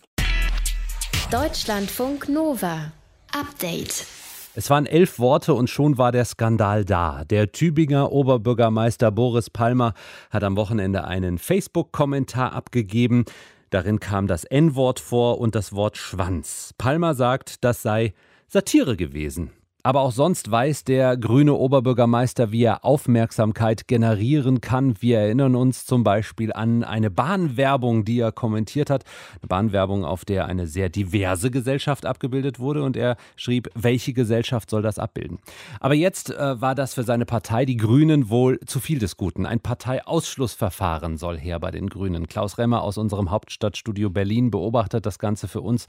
Deutschlandfunk 1.29 2.27
Nova. 2.27 2.91
Update. 3.31 4.07
Es 4.55 4.71
waren 4.71 4.87
elf 4.87 5.19
Worte 5.19 5.53
und 5.53 5.69
schon 5.69 5.99
war 5.99 6.11
der 6.11 6.25
Skandal 6.25 6.83
da. 6.83 7.23
Der 7.23 7.51
Tübinger 7.51 8.11
Oberbürgermeister 8.11 9.11
Boris 9.11 9.51
Palmer 9.51 9.93
hat 10.31 10.43
am 10.43 10.57
Wochenende 10.57 11.03
einen 11.03 11.37
Facebook-Kommentar 11.37 12.53
abgegeben. 12.53 13.25
Darin 13.69 13.99
kam 13.99 14.25
das 14.25 14.43
N-Wort 14.43 14.99
vor 14.99 15.37
und 15.37 15.53
das 15.53 15.71
Wort 15.73 15.97
Schwanz. 15.97 16.73
Palmer 16.79 17.13
sagt, 17.13 17.63
das 17.63 17.83
sei 17.83 18.15
Satire 18.51 18.97
gewesen. 18.97 19.51
Aber 19.81 20.01
auch 20.01 20.11
sonst 20.11 20.51
weiß 20.51 20.83
der 20.83 21.15
grüne 21.15 21.53
Oberbürgermeister, 21.53 22.51
wie 22.51 22.63
er 22.63 22.83
Aufmerksamkeit 22.83 23.87
generieren 23.87 24.59
kann. 24.59 24.95
Wir 24.99 25.19
erinnern 25.19 25.55
uns 25.55 25.85
zum 25.85 26.03
Beispiel 26.03 26.51
an 26.51 26.83
eine 26.83 27.09
Bahnwerbung, 27.09 28.03
die 28.03 28.19
er 28.19 28.33
kommentiert 28.33 28.89
hat. 28.89 29.05
Eine 29.39 29.47
Bahnwerbung, 29.47 30.03
auf 30.03 30.25
der 30.25 30.47
eine 30.47 30.67
sehr 30.67 30.89
diverse 30.89 31.49
Gesellschaft 31.49 32.05
abgebildet 32.05 32.59
wurde. 32.59 32.83
Und 32.83 32.97
er 32.97 33.15
schrieb, 33.37 33.69
welche 33.73 34.11
Gesellschaft 34.13 34.69
soll 34.69 34.81
das 34.81 34.99
abbilden? 34.99 35.39
Aber 35.79 35.93
jetzt 35.93 36.31
äh, 36.31 36.59
war 36.59 36.75
das 36.75 36.95
für 36.95 37.03
seine 37.03 37.25
Partei, 37.25 37.63
die 37.65 37.77
Grünen, 37.77 38.29
wohl 38.29 38.59
zu 38.65 38.81
viel 38.81 38.99
des 38.99 39.15
Guten. 39.15 39.45
Ein 39.45 39.61
Parteiausschlussverfahren 39.61 41.17
soll 41.17 41.37
her 41.37 41.59
bei 41.59 41.71
den 41.71 41.87
Grünen. 41.87 42.27
Klaus 42.27 42.57
Remmer 42.57 42.81
aus 42.81 42.97
unserem 42.97 43.31
Hauptstadtstudio 43.31 44.09
Berlin 44.09 44.51
beobachtet 44.51 45.05
das 45.05 45.19
Ganze 45.19 45.47
für 45.47 45.61
uns. 45.61 45.87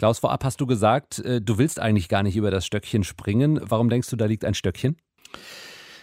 Klaus, 0.00 0.20
vorab 0.20 0.44
hast 0.44 0.58
du 0.62 0.66
gesagt, 0.66 1.18
äh, 1.18 1.42
du 1.42 1.58
willst 1.58 1.78
eigentlich 1.78 2.08
gar 2.08 2.22
nicht 2.22 2.34
über 2.34 2.50
das 2.50 2.64
Stöckchen 2.64 3.04
springen. 3.04 3.60
Warum 3.62 3.90
denkst 3.90 4.08
du, 4.08 4.16
da 4.16 4.24
liegt 4.24 4.46
ein 4.46 4.54
Stöckchen? 4.54 4.96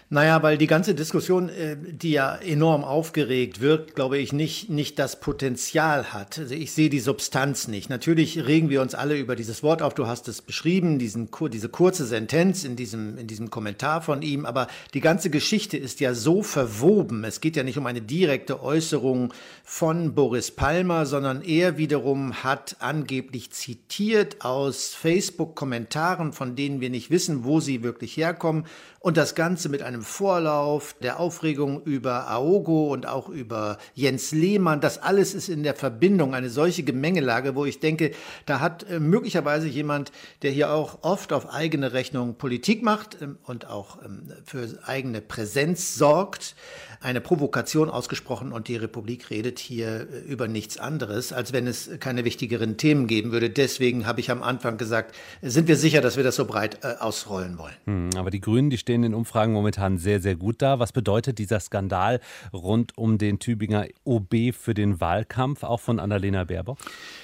Naja, 0.10 0.42
weil 0.42 0.58
die 0.58 0.68
ganze 0.68 0.96
Diskussion, 0.96 1.50
äh, 1.50 1.75
die 1.75 2.12
ja 2.12 2.38
enorm 2.38 2.86
aufgeregt 2.86 3.60
wirkt, 3.60 3.94
glaube 3.94 4.18
ich, 4.18 4.32
nicht, 4.32 4.70
nicht 4.70 4.98
das 5.00 5.20
Potenzial 5.20 6.13
hat. 6.13 6.39
Also 6.39 6.54
ich 6.54 6.72
sehe 6.72 6.89
die 6.89 7.01
Substanz 7.01 7.68
nicht. 7.68 7.89
Natürlich 7.89 8.46
regen 8.46 8.70
wir 8.70 8.82
uns 8.82 8.96
alle 8.96 9.18
über 9.18 9.36
dieses 9.36 9.63
Wort 9.63 9.82
auf. 9.82 9.96
Du 9.96 10.08
hast 10.08 10.30
es 10.30 10.42
beschrieben, 10.42 10.98
diesen, 10.98 11.30
diese 11.51 11.68
kurze 11.68 12.06
Sentenz 12.06 12.63
in 12.63 12.77
diesem, 12.77 13.18
in 13.18 13.27
diesem 13.27 13.50
Kommentar 13.50 14.01
von 14.01 14.22
ihm. 14.22 14.46
Aber 14.46 14.68
die 14.94 15.01
ganze 15.01 15.30
Geschichte 15.30 15.75
ist 15.75 16.00
ja 16.00 16.13
so 16.13 16.42
verwoben. 16.42 17.25
Es 17.25 17.42
geht 17.42 17.58
ja 17.58 17.63
nicht 17.63 17.77
um 17.77 17.86
eine 17.86 18.01
direkte 18.01 18.63
Äußerung 18.63 19.34
von 19.69 20.15
Boris 20.15 20.51
Palmer, 20.51 21.05
sondern 21.05 21.41
er 21.41 21.77
wiederum 21.77 22.41
hat 22.41 22.77
angeblich 22.79 23.51
zitiert 23.51 24.45
aus 24.45 24.95
Facebook-Kommentaren, 24.95 26.31
von 26.31 26.55
denen 26.55 26.79
wir 26.79 26.89
nicht 26.89 27.12
wissen, 27.12 27.43
wo 27.43 27.59
sie 27.59 27.83
wirklich 27.83 28.15
herkommen 28.15 28.63
und 29.00 29.17
das 29.17 29.36
Ganze 29.36 29.69
mit 29.69 29.83
einem 29.83 30.03
Vorlauf 30.03 30.95
der 31.01 31.19
Aufregung 31.19 31.83
über 31.83 32.29
Aogo 32.29 32.91
und 32.91 33.07
auch 33.07 33.29
über 33.29 33.77
Jens 33.93 34.31
Lehmann. 34.31 34.81
Das 34.81 34.97
alles 35.01 35.33
ist 35.33 35.50
in 35.50 35.63
der 35.63 35.75
Verbindung 35.75 36.33
eine 36.33 36.50
solche 36.50 36.83
Gemengelage, 36.83 37.55
wo 37.55 37.65
ich 37.65 37.79
denke, 37.79 38.12
da 38.45 38.59
hat 38.59 38.83
äh, 38.89 39.00
möglicherweise 39.00 39.67
jemand, 39.67 40.12
der 40.41 40.51
hier 40.51 40.71
auch 40.71 41.03
oft 41.03 41.33
auf 41.33 41.53
eigene 41.53 41.93
Rechnung 41.93 42.36
Politik 42.36 42.83
macht 42.83 43.21
ähm, 43.21 43.38
und 43.43 43.67
auch 43.67 44.03
ähm, 44.03 44.31
für 44.45 44.79
eigene 44.86 45.21
Präsenz 45.21 45.95
sorgt, 45.95 46.55
eine 47.00 47.21
Provokation 47.21 47.89
ausgesprochen 47.89 48.51
und 48.51 48.67
die 48.67 48.75
Republik 48.75 49.29
redet 49.29 49.56
hier 49.59 50.07
äh, 50.11 50.19
über 50.27 50.47
nichts 50.47 50.77
anderes, 50.77 51.33
als 51.33 51.53
wenn 51.53 51.67
es 51.67 51.89
keine 51.99 52.25
wichtigeren 52.25 52.77
Themen 52.77 53.07
geben 53.07 53.31
würde. 53.31 53.49
Deswegen 53.49 54.05
habe 54.05 54.19
ich 54.19 54.31
am 54.31 54.43
Anfang 54.43 54.77
gesagt, 54.77 55.15
sind 55.41 55.67
wir 55.67 55.75
sicher, 55.75 56.01
dass 56.01 56.17
wir 56.17 56.23
das 56.23 56.35
so 56.35 56.45
breit 56.45 56.79
äh, 56.83 56.95
ausrollen 56.99 57.57
wollen. 57.57 57.75
Hm, 57.85 58.09
aber 58.15 58.29
die 58.29 58.41
Grünen, 58.41 58.69
die 58.69 58.77
stehen 58.77 59.03
in 59.03 59.13
Umfragen 59.13 59.53
momentan 59.53 59.97
sehr, 59.97 60.19
sehr 60.19 60.35
gut 60.35 60.61
da. 60.61 60.79
Was 60.79 60.91
bedeutet 60.91 61.39
dieser 61.39 61.59
Skandal 61.59 62.19
rund 62.53 62.97
um 62.97 63.17
den 63.17 63.39
Tübinger 63.39 63.85
OB 64.03 64.53
für 64.57 64.73
den 64.73 64.99
Wahlkampf, 64.99 65.63
auch 65.63 65.79
von 65.79 65.99
Annalena 65.99 66.43
Baerbock? 66.43 66.77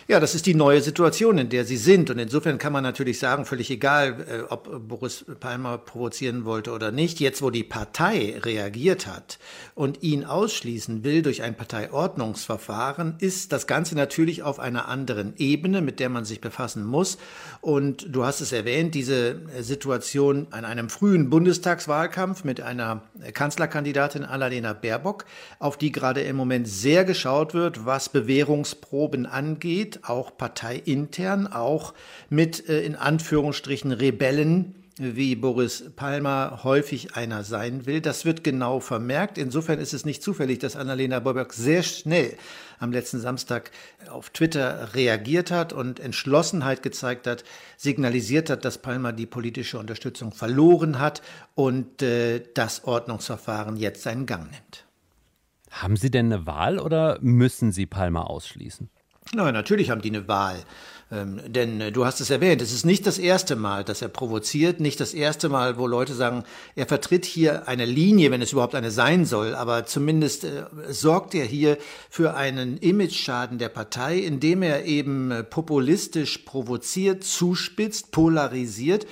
Ja, 0.07 0.19
das 0.19 0.35
ist 0.35 0.45
die 0.45 0.55
neue 0.55 0.81
Situation, 0.81 1.37
in 1.37 1.49
der 1.49 1.65
sie 1.65 1.77
sind. 1.77 2.09
Und 2.09 2.19
insofern 2.19 2.57
kann 2.57 2.73
man 2.73 2.83
natürlich 2.83 3.19
sagen, 3.19 3.45
völlig 3.45 3.71
egal, 3.71 4.25
äh, 4.29 4.41
ob 4.51 4.87
Boris 4.87 5.25
Palmer 5.39 5.77
provozieren 5.77 6.45
wollte 6.45 6.71
oder 6.71 6.91
nicht, 6.91 7.19
jetzt 7.19 7.41
wo 7.41 7.49
die 7.49 7.63
Partei 7.63 8.35
reagiert 8.43 9.07
hat 9.07 9.39
und 9.75 10.03
ihn 10.03 10.25
ausschließen 10.25 11.03
will 11.03 11.21
durch 11.21 11.41
ein 11.41 11.55
Parteiordnungsverfahren, 12.23 13.15
ist 13.19 13.51
das 13.51 13.67
Ganze 13.67 13.95
natürlich 13.95 14.43
auf 14.43 14.59
einer 14.59 14.87
anderen 14.87 15.33
Ebene, 15.37 15.81
mit 15.81 15.99
der 15.99 16.09
man 16.09 16.25
sich 16.25 16.39
befassen 16.41 16.85
muss. 16.85 17.17
Und 17.61 18.07
du 18.09 18.23
hast 18.23 18.41
es 18.41 18.51
erwähnt, 18.51 18.95
diese 18.95 19.41
Situation 19.59 20.47
an 20.51 20.65
einem 20.65 20.89
frühen 20.89 21.29
Bundestagswahlkampf 21.29 22.43
mit 22.43 22.61
einer 22.61 23.03
Kanzlerkandidatin 23.33 24.23
Annalena 24.23 24.73
Baerbock, 24.73 25.25
auf 25.59 25.77
die 25.77 25.91
gerade 25.91 26.21
im 26.21 26.35
Moment 26.35 26.67
sehr 26.67 27.03
geschaut 27.03 27.53
wird, 27.53 27.85
was 27.85 28.09
Bewährungsproben 28.09 29.25
angeht, 29.25 30.01
auch 30.03 30.37
parteiintern, 30.37 31.47
auch 31.47 31.93
mit 32.29 32.69
äh, 32.69 32.81
in 32.83 32.95
Anführungsstrichen 32.95 33.91
Rebellen 33.91 34.82
wie 34.97 35.35
Boris 35.35 35.91
Palmer 35.95 36.59
häufig 36.63 37.15
einer 37.15 37.43
sein 37.43 37.85
will. 37.85 38.01
Das 38.01 38.25
wird 38.25 38.43
genau 38.43 38.79
vermerkt. 38.79 39.37
Insofern 39.37 39.79
ist 39.79 39.93
es 39.93 40.05
nicht 40.05 40.21
zufällig, 40.21 40.59
dass 40.59 40.75
Annalena 40.75 41.19
Baerbock 41.19 41.53
sehr 41.53 41.83
schnell 41.83 42.37
am 42.79 42.91
letzten 42.91 43.19
Samstag 43.19 43.71
auf 44.09 44.29
Twitter 44.29 44.93
reagiert 44.93 45.51
hat 45.51 45.73
und 45.73 45.99
Entschlossenheit 45.99 46.83
gezeigt 46.83 47.27
hat, 47.27 47.43
signalisiert 47.77 48.49
hat, 48.49 48.65
dass 48.65 48.77
Palmer 48.77 49.13
die 49.13 49.25
politische 49.25 49.79
Unterstützung 49.79 50.31
verloren 50.31 50.99
hat 50.99 51.21
und 51.55 52.01
äh, 52.01 52.43
das 52.53 52.83
Ordnungsverfahren 52.83 53.77
jetzt 53.77 54.03
seinen 54.03 54.25
Gang 54.25 54.51
nimmt. 54.51 54.85
Haben 55.71 55.95
Sie 55.95 56.11
denn 56.11 56.31
eine 56.31 56.45
Wahl 56.45 56.77
oder 56.77 57.17
müssen 57.21 57.71
Sie 57.71 57.87
Palmer 57.87 58.29
ausschließen? 58.29 58.89
Nein, 59.33 59.53
natürlich 59.53 59.89
haben 59.89 60.01
die 60.01 60.09
eine 60.09 60.27
Wahl. 60.27 60.57
Ähm, 61.13 61.41
denn 61.45 61.79
äh, 61.79 61.91
du 61.91 62.05
hast 62.05 62.21
es 62.21 62.31
erwähnt, 62.31 62.61
es 62.61 62.73
ist 62.73 62.85
nicht 62.85 63.05
das 63.05 63.19
erste 63.19 63.55
Mal, 63.55 63.83
dass 63.83 64.01
er 64.01 64.07
provoziert, 64.07 64.79
nicht 64.79 64.99
das 64.99 65.13
erste 65.13 65.47
Mal, 65.47 65.77
wo 65.77 65.85
Leute 65.85 66.13
sagen, 66.13 66.43
er 66.75 66.87
vertritt 66.87 67.25
hier 67.25 67.67
eine 67.67 67.85
Linie, 67.85 68.31
wenn 68.31 68.41
es 68.41 68.51
überhaupt 68.51 68.73
eine 68.73 68.89
sein 68.89 69.25
soll, 69.25 69.53
aber 69.53 69.85
zumindest 69.85 70.43
äh, 70.43 70.63
sorgt 70.89 71.35
er 71.35 71.45
hier 71.45 71.77
für 72.09 72.35
einen 72.35 72.77
Imageschaden 72.77 73.59
der 73.59 73.69
Partei, 73.69 74.17
indem 74.17 74.63
er 74.63 74.85
eben 74.85 75.29
äh, 75.29 75.43
populistisch 75.43 76.39
provoziert, 76.39 77.23
zuspitzt, 77.23 78.11
polarisiert 78.11 79.05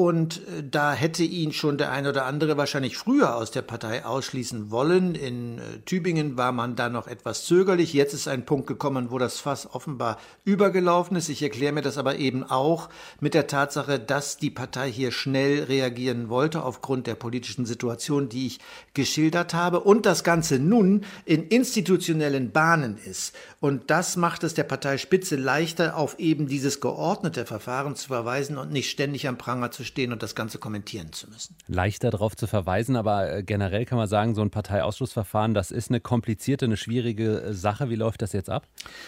und 0.00 0.38
äh, 0.48 0.62
da 0.68 0.94
hätte 0.94 1.22
ihn 1.24 1.52
schon 1.52 1.76
der 1.76 1.92
ein 1.92 2.06
oder 2.06 2.24
andere 2.24 2.56
wahrscheinlich 2.56 2.96
früher 2.96 3.36
aus 3.36 3.50
der 3.50 3.60
Partei 3.60 4.06
ausschließen 4.06 4.70
wollen. 4.70 5.14
In 5.14 5.58
äh, 5.58 5.62
Tübingen 5.84 6.38
war 6.38 6.52
man 6.52 6.74
da 6.74 6.88
noch 6.88 7.06
etwas 7.06 7.44
zögerlich. 7.44 7.92
Jetzt 7.92 8.14
ist 8.14 8.26
ein 8.26 8.46
Punkt 8.46 8.66
gekommen, 8.66 9.10
wo 9.10 9.18
das 9.18 9.40
Fass 9.40 9.68
offenbar 9.74 10.18
übergelaufen 10.44 11.18
ist. 11.18 11.28
Ich 11.28 11.42
erkläre 11.42 11.74
mir 11.74 11.82
das 11.82 11.98
aber 11.98 12.16
eben 12.16 12.44
auch 12.44 12.88
mit 13.20 13.34
der 13.34 13.46
Tatsache, 13.46 14.00
dass 14.00 14.38
die 14.38 14.48
Partei 14.48 14.90
hier 14.90 15.12
schnell 15.12 15.64
reagieren 15.64 16.30
wollte 16.30 16.62
aufgrund 16.62 17.06
der 17.06 17.14
politischen 17.14 17.66
Situation, 17.66 18.30
die 18.30 18.46
ich 18.46 18.60
geschildert 18.94 19.52
habe 19.52 19.80
und 19.80 20.06
das 20.06 20.24
Ganze 20.24 20.58
nun 20.58 21.04
in 21.26 21.46
institutionellen 21.48 22.52
Bahnen 22.52 22.96
ist. 22.96 23.34
Und 23.60 23.90
das 23.90 24.16
macht 24.16 24.44
es 24.44 24.54
der 24.54 24.64
Parteispitze 24.64 25.36
leichter, 25.36 25.98
auf 25.98 26.18
eben 26.18 26.46
dieses 26.46 26.80
geordnete 26.80 27.44
Verfahren 27.44 27.96
zu 27.96 28.08
verweisen 28.08 28.56
und 28.56 28.72
nicht 28.72 28.88
ständig 28.88 29.28
am 29.28 29.36
Pranger 29.36 29.70
zu 29.70 29.84
stehen 29.90 30.12
und 30.12 30.22
das 30.22 30.34
Ganze 30.34 30.58
kommentieren 30.58 31.12
zu 31.12 31.28
müssen. 31.28 31.56
Leichter 31.66 32.10
darauf 32.10 32.36
zu 32.36 32.46
verweisen, 32.46 32.96
aber 32.96 33.30
äh, 33.30 33.42
generell 33.42 33.84
kann 33.84 33.98
man 33.98 34.08
sagen, 34.08 34.34
so 34.34 34.42
ein 34.42 34.50
Parteiausschlussverfahren, 34.50 35.52
das 35.52 35.70
ist 35.70 35.90
eine 35.90 36.00
komplizierte, 36.00 36.64
eine 36.64 36.76
schwierige 36.76 37.42
äh, 37.42 37.52
Sache. 37.52 37.90
Wie 37.90 37.96
läuft 37.96 38.22
das 38.22 38.32
jetzt 38.32 38.48
ab? 38.48 38.66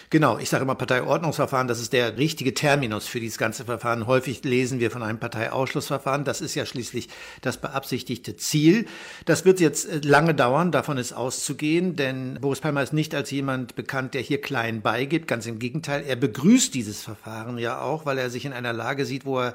Genau, 0.09 0.37
ich 0.37 0.49
sage 0.49 0.63
immer 0.63 0.75
Parteiordnungsverfahren, 0.75 1.67
das 1.67 1.79
ist 1.79 1.93
der 1.93 2.17
richtige 2.17 2.53
Terminus 2.53 3.07
für 3.07 3.19
dieses 3.19 3.37
ganze 3.37 3.65
Verfahren. 3.65 4.05
Häufig 4.05 4.43
lesen 4.43 4.79
wir 4.79 4.91
von 4.91 5.03
einem 5.03 5.19
Parteiausschlussverfahren, 5.19 6.25
das 6.25 6.41
ist 6.41 6.55
ja 6.55 6.65
schließlich 6.65 7.09
das 7.41 7.57
beabsichtigte 7.57 8.35
Ziel. 8.35 8.85
Das 9.25 9.45
wird 9.45 9.59
jetzt 9.59 9.89
äh, 9.89 9.99
lange 10.03 10.35
dauern, 10.35 10.71
davon 10.71 10.97
ist 10.97 11.13
auszugehen, 11.13 11.95
denn 11.95 12.37
Boris 12.41 12.59
Palmer 12.59 12.83
ist 12.83 12.93
nicht 12.93 13.15
als 13.15 13.31
jemand 13.31 13.75
bekannt, 13.75 14.13
der 14.13 14.21
hier 14.21 14.41
klein 14.41 14.81
beigibt. 14.81 15.27
Ganz 15.27 15.45
im 15.45 15.59
Gegenteil, 15.59 16.03
er 16.05 16.15
begrüßt 16.15 16.73
dieses 16.73 17.01
Verfahren 17.01 17.57
ja 17.57 17.81
auch, 17.81 18.05
weil 18.05 18.17
er 18.17 18.29
sich 18.29 18.45
in 18.45 18.53
einer 18.53 18.73
Lage 18.73 19.05
sieht, 19.05 19.25
wo 19.25 19.39
er 19.39 19.53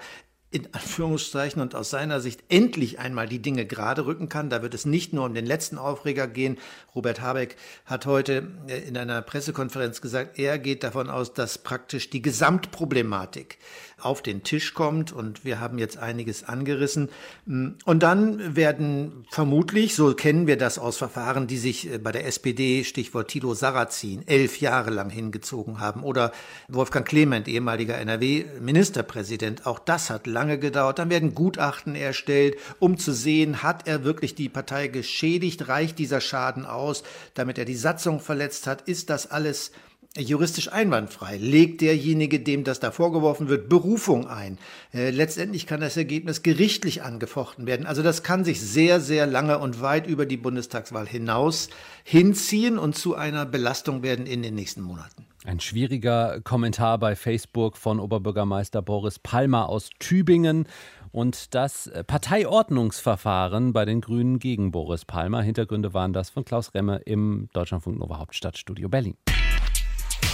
in 0.51 0.73
Anführungszeichen 0.73 1.61
und 1.61 1.75
aus 1.75 1.91
seiner 1.91 2.21
Sicht 2.21 2.43
endlich 2.49 2.99
einmal 2.99 3.29
die 3.29 3.41
Dinge 3.41 3.67
gerade 3.67 4.07
rücken 4.07 4.31
kann. 4.31 4.49
Da 4.49 4.63
wird 4.63 4.73
es 4.73 4.87
nicht 4.87 5.13
nur 5.13 5.27
um 5.27 5.35
den 5.35 5.45
letzten 5.45 5.77
Aufreger 5.77 6.27
gehen. 6.27 6.57
Robert 6.95 7.21
Habeck 7.21 7.57
hat 7.85 8.07
heute 8.07 8.49
äh, 8.67 8.79
in 8.89 8.97
einer 8.97 9.21
Pressekonferenz 9.21 10.01
gesagt, 10.01 10.39
er 10.39 10.59
geht 10.59 10.85
davon 10.85 11.11
aus, 11.11 11.35
dass 11.35 11.59
praktisch 11.59 12.09
die 12.09 12.23
Gesamtproblematik 12.23 13.59
auf 14.01 14.23
den 14.23 14.43
Tisch 14.45 14.75
kommt 14.75 15.13
und 15.13 15.45
wir 15.45 15.61
haben 15.61 15.79
jetzt 15.79 15.99
einiges 15.99 16.45
angerissen. 16.45 17.11
Mm, 17.47 17.71
und 17.85 18.03
dann 18.03 18.57
werden 18.57 19.27
vermutlich, 19.31 19.95
so 19.95 20.15
kennen 20.15 20.47
wir 20.47 20.57
das 20.57 20.79
aus 20.79 20.97
Verfahren, 20.97 21.47
die 21.47 21.59
sich 21.59 21.93
äh, 21.93 21.99
bei 21.99 22.13
der 22.13 22.27
SPD, 22.27 22.85
Stichwort 22.85 23.29
Tilo 23.29 23.55
Sarrazin, 23.55 24.27
elf 24.27 24.61
Jahre 24.61 24.91
lang 24.91 25.11
hingezogen 25.11 25.81
haben 25.81 26.05
oder 26.05 26.33
Wolfgang 26.69 27.07
Clement, 27.07 27.49
ehemaliger 27.49 27.99
NRW-Ministerpräsident, 27.99 29.67
auch 29.67 29.79
das 29.79 30.11
hat 30.11 30.27
lange 30.39 30.59
gedauert. 30.59 31.01
Dann 31.01 31.11
werden 31.11 31.35
Gutachten 31.35 31.97
erstellt, 31.97 32.57
um 32.79 32.97
zu 32.97 33.13
sehen, 33.13 33.65
hat 33.65 33.89
er 33.89 34.05
wirklich 34.05 34.37
die 34.37 34.49
Partei 34.49 34.87
geschädigt, 34.87 35.67
reicht 35.67 35.99
dieser 35.99 36.21
Schaden 36.21 36.65
aus, 36.65 37.03
damit 37.35 37.59
er 37.59 37.65
die 37.65 37.75
Satzung 37.75 38.21
verletzt 38.21 38.69
hat, 38.69 38.83
ist 38.83 39.11
das 39.11 39.29
alles 39.29 39.73
juristisch 40.17 40.73
einwandfrei. 40.73 41.37
Legt 41.37 41.81
derjenige, 41.81 42.41
dem 42.41 42.63
das 42.63 42.79
da 42.79 42.93
vorgeworfen 42.93 43.49
wird, 43.49 43.69
Berufung 43.69 44.29
ein. 44.29 44.59
Äh, 44.95 45.11
letztendlich 45.11 45.67
kann 45.67 45.81
das 45.81 45.97
Ergebnis 45.97 46.43
gerichtlich 46.43 47.03
angefochten 47.03 47.67
werden. 47.67 47.87
Also 47.87 48.03
das 48.03 48.23
kann 48.23 48.45
sich 48.45 48.61
sehr, 48.61 49.01
sehr 49.01 49.27
lange 49.27 49.59
und 49.59 49.83
weit 49.83 50.07
über 50.07 50.25
die 50.25 50.37
Bundestagswahl 50.37 51.07
hinaus 51.07 51.69
hinziehen 52.05 52.79
und 52.79 52.97
zu 52.97 53.17
einer 53.17 53.45
Belastung 53.45 54.03
werden 54.03 54.27
in 54.27 54.43
den 54.43 54.55
nächsten 54.55 54.83
Monaten. 54.83 55.28
Ein 55.49 55.61
schwieriger 55.61 56.43
Kommentar 56.43 56.99
bei 56.99 57.17
Facebook 57.17 57.79
von 57.79 58.01
Oberbürgermeister 58.01 58.83
Boris 58.83 59.19
Palmer 59.19 59.71
aus 59.71 59.89
Tübingen 59.99 60.69
und 61.11 61.55
das 61.55 61.91
Parteiordnungsverfahren 62.07 63.73
bei 63.73 63.87
den 63.87 64.03
Grünen 64.03 64.41
gegen 64.41 64.73
Boris 64.73 65.07
Palmer. 65.07 65.41
Hintergründe 65.41 65.95
waren 65.95 66.13
das 66.13 66.29
von 66.29 66.45
Klaus 66.45 66.75
Remme 66.75 66.97
im 67.07 67.49
Deutschlandfunk 67.55 67.99
Nova 67.99 68.19
Hauptstadtstudio 68.19 68.91
Berlin. 68.91 69.17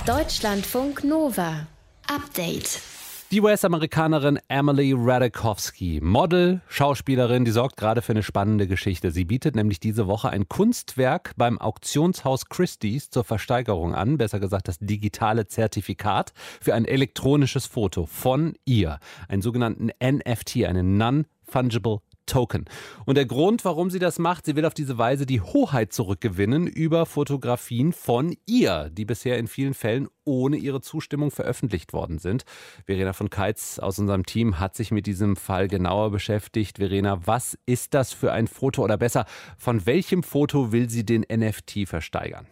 Deutschlandfunk 0.04 1.04
Nova. 1.04 1.68
Update. 2.08 2.80
Die 3.30 3.40
US-Amerikanerin 3.40 4.38
Emily 4.48 4.94
Radikowski, 4.96 5.98
Model, 6.02 6.60
Schauspielerin, 6.68 7.44
die 7.44 7.50
sorgt 7.50 7.76
gerade 7.76 8.02
für 8.02 8.12
eine 8.12 8.22
spannende 8.22 8.68
Geschichte. 8.68 9.10
Sie 9.10 9.24
bietet 9.24 9.56
nämlich 9.56 9.80
diese 9.80 10.06
Woche 10.06 10.28
ein 10.28 10.48
Kunstwerk 10.48 11.32
beim 11.36 11.58
Auktionshaus 11.58 12.48
Christie's 12.48 13.10
zur 13.10 13.24
Versteigerung 13.24 13.94
an, 13.94 14.18
besser 14.18 14.40
gesagt 14.40 14.68
das 14.68 14.78
digitale 14.78 15.46
Zertifikat 15.46 16.32
für 16.60 16.74
ein 16.74 16.84
elektronisches 16.84 17.66
Foto 17.66 18.06
von 18.06 18.54
ihr, 18.66 19.00
einen 19.26 19.42
sogenannten 19.42 19.90
NFT, 20.00 20.64
einen 20.64 20.96
Non-Fungible 20.96 22.00
Token. 22.26 22.64
Und 23.04 23.16
der 23.16 23.26
Grund, 23.26 23.64
warum 23.64 23.90
sie 23.90 23.98
das 23.98 24.18
macht, 24.18 24.46
sie 24.46 24.56
will 24.56 24.64
auf 24.64 24.74
diese 24.74 24.98
Weise 24.98 25.26
die 25.26 25.40
Hoheit 25.40 25.92
zurückgewinnen 25.92 26.66
über 26.66 27.06
Fotografien 27.06 27.92
von 27.92 28.36
ihr, 28.46 28.90
die 28.90 29.04
bisher 29.04 29.38
in 29.38 29.46
vielen 29.46 29.74
Fällen 29.74 30.08
ohne 30.24 30.56
ihre 30.56 30.80
Zustimmung 30.80 31.30
veröffentlicht 31.30 31.92
worden 31.92 32.18
sind. 32.18 32.44
Verena 32.86 33.12
von 33.12 33.30
Keitz 33.30 33.78
aus 33.78 33.98
unserem 33.98 34.26
Team 34.26 34.58
hat 34.58 34.74
sich 34.74 34.90
mit 34.90 35.06
diesem 35.06 35.36
Fall 35.36 35.68
genauer 35.68 36.10
beschäftigt. 36.10 36.78
Verena, 36.78 37.26
was 37.26 37.58
ist 37.66 37.94
das 37.94 38.12
für 38.12 38.32
ein 38.32 38.46
Foto 38.46 38.82
oder 38.82 38.96
besser, 38.96 39.26
von 39.58 39.86
welchem 39.86 40.22
Foto 40.22 40.72
will 40.72 40.88
sie 40.88 41.04
den 41.04 41.24
NFT 41.30 41.86
versteigern? 41.86 42.46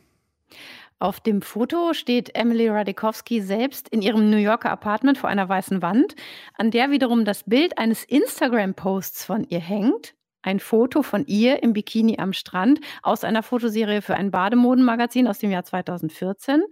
Auf 1.03 1.19
dem 1.19 1.43
Foto 1.43 1.95
steht 1.95 2.37
Emily 2.37 2.69
Radikowski 2.69 3.41
selbst 3.41 3.89
in 3.89 4.03
ihrem 4.03 4.31
New 4.31 4.37
Yorker 4.37 4.71
Apartment 4.71 5.19
vor 5.19 5.29
einer 5.29 5.49
weißen 5.49 5.83
Wand, 5.83 6.15
an 6.55 6.71
der 6.71 6.93
wiederum 6.93 7.25
das 7.25 7.43
Bild 7.43 7.77
eines 7.77 8.05
Instagram-Posts 8.05 9.25
von 9.25 9.43
ihr 9.49 9.59
hängt. 9.59 10.15
Ein 10.43 10.61
Foto 10.61 11.03
von 11.03 11.27
ihr 11.27 11.61
im 11.65 11.73
Bikini 11.73 12.21
am 12.21 12.33
Strand 12.33 12.79
aus 13.03 13.25
einer 13.25 13.43
Fotoserie 13.43 14.01
für 14.01 14.15
ein 14.15 14.31
Bademodenmagazin 14.31 15.27
aus 15.27 15.41
dem 15.41 15.51
Jahr 15.51 15.65
2014. 15.65 16.63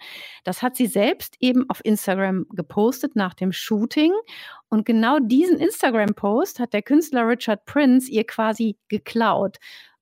Das 0.45 0.63
hat 0.63 0.77
sie 0.77 0.87
selbst 0.87 1.35
eben 1.41 1.69
auf 1.69 1.85
Instagram 1.85 2.47
gepostet 2.51 3.17
nach 3.17 3.35
dem 3.35 3.51
Shooting. 3.51 4.13
Und 4.69 4.87
genau 4.87 5.19
diesen 5.19 5.59
Instagram-Post 5.59 6.61
hat 6.61 6.73
der 6.73 6.83
Künstler 6.83 7.27
Richard 7.27 7.65
Prince 7.65 8.09
ihr 8.09 8.25
quasi 8.25 8.77
geklaut 8.87 9.59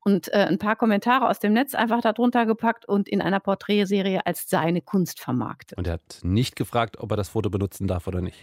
und 0.09 0.33
äh, 0.33 0.47
ein 0.49 0.59
paar 0.59 0.75
Kommentare 0.75 1.29
aus 1.29 1.39
dem 1.39 1.53
Netz 1.53 1.75
einfach 1.75 2.01
darunter 2.01 2.47
gepackt 2.47 2.89
und 2.89 3.09
in 3.09 3.21
einer 3.21 3.41
Porträtserie 3.41 4.25
als 4.25 4.49
seine 4.49 4.81
Kunst 4.81 5.21
vermarktet. 5.21 5.77
Und 5.77 5.87
er 5.87 5.95
hat 5.95 6.21
nicht 6.23 6.57
gefragt, 6.57 6.99
ob 6.99 7.11
er 7.11 7.17
das 7.19 7.29
Foto 7.29 7.51
benutzen 7.51 7.87
darf 7.87 8.07
oder 8.07 8.23
nicht. 8.23 8.39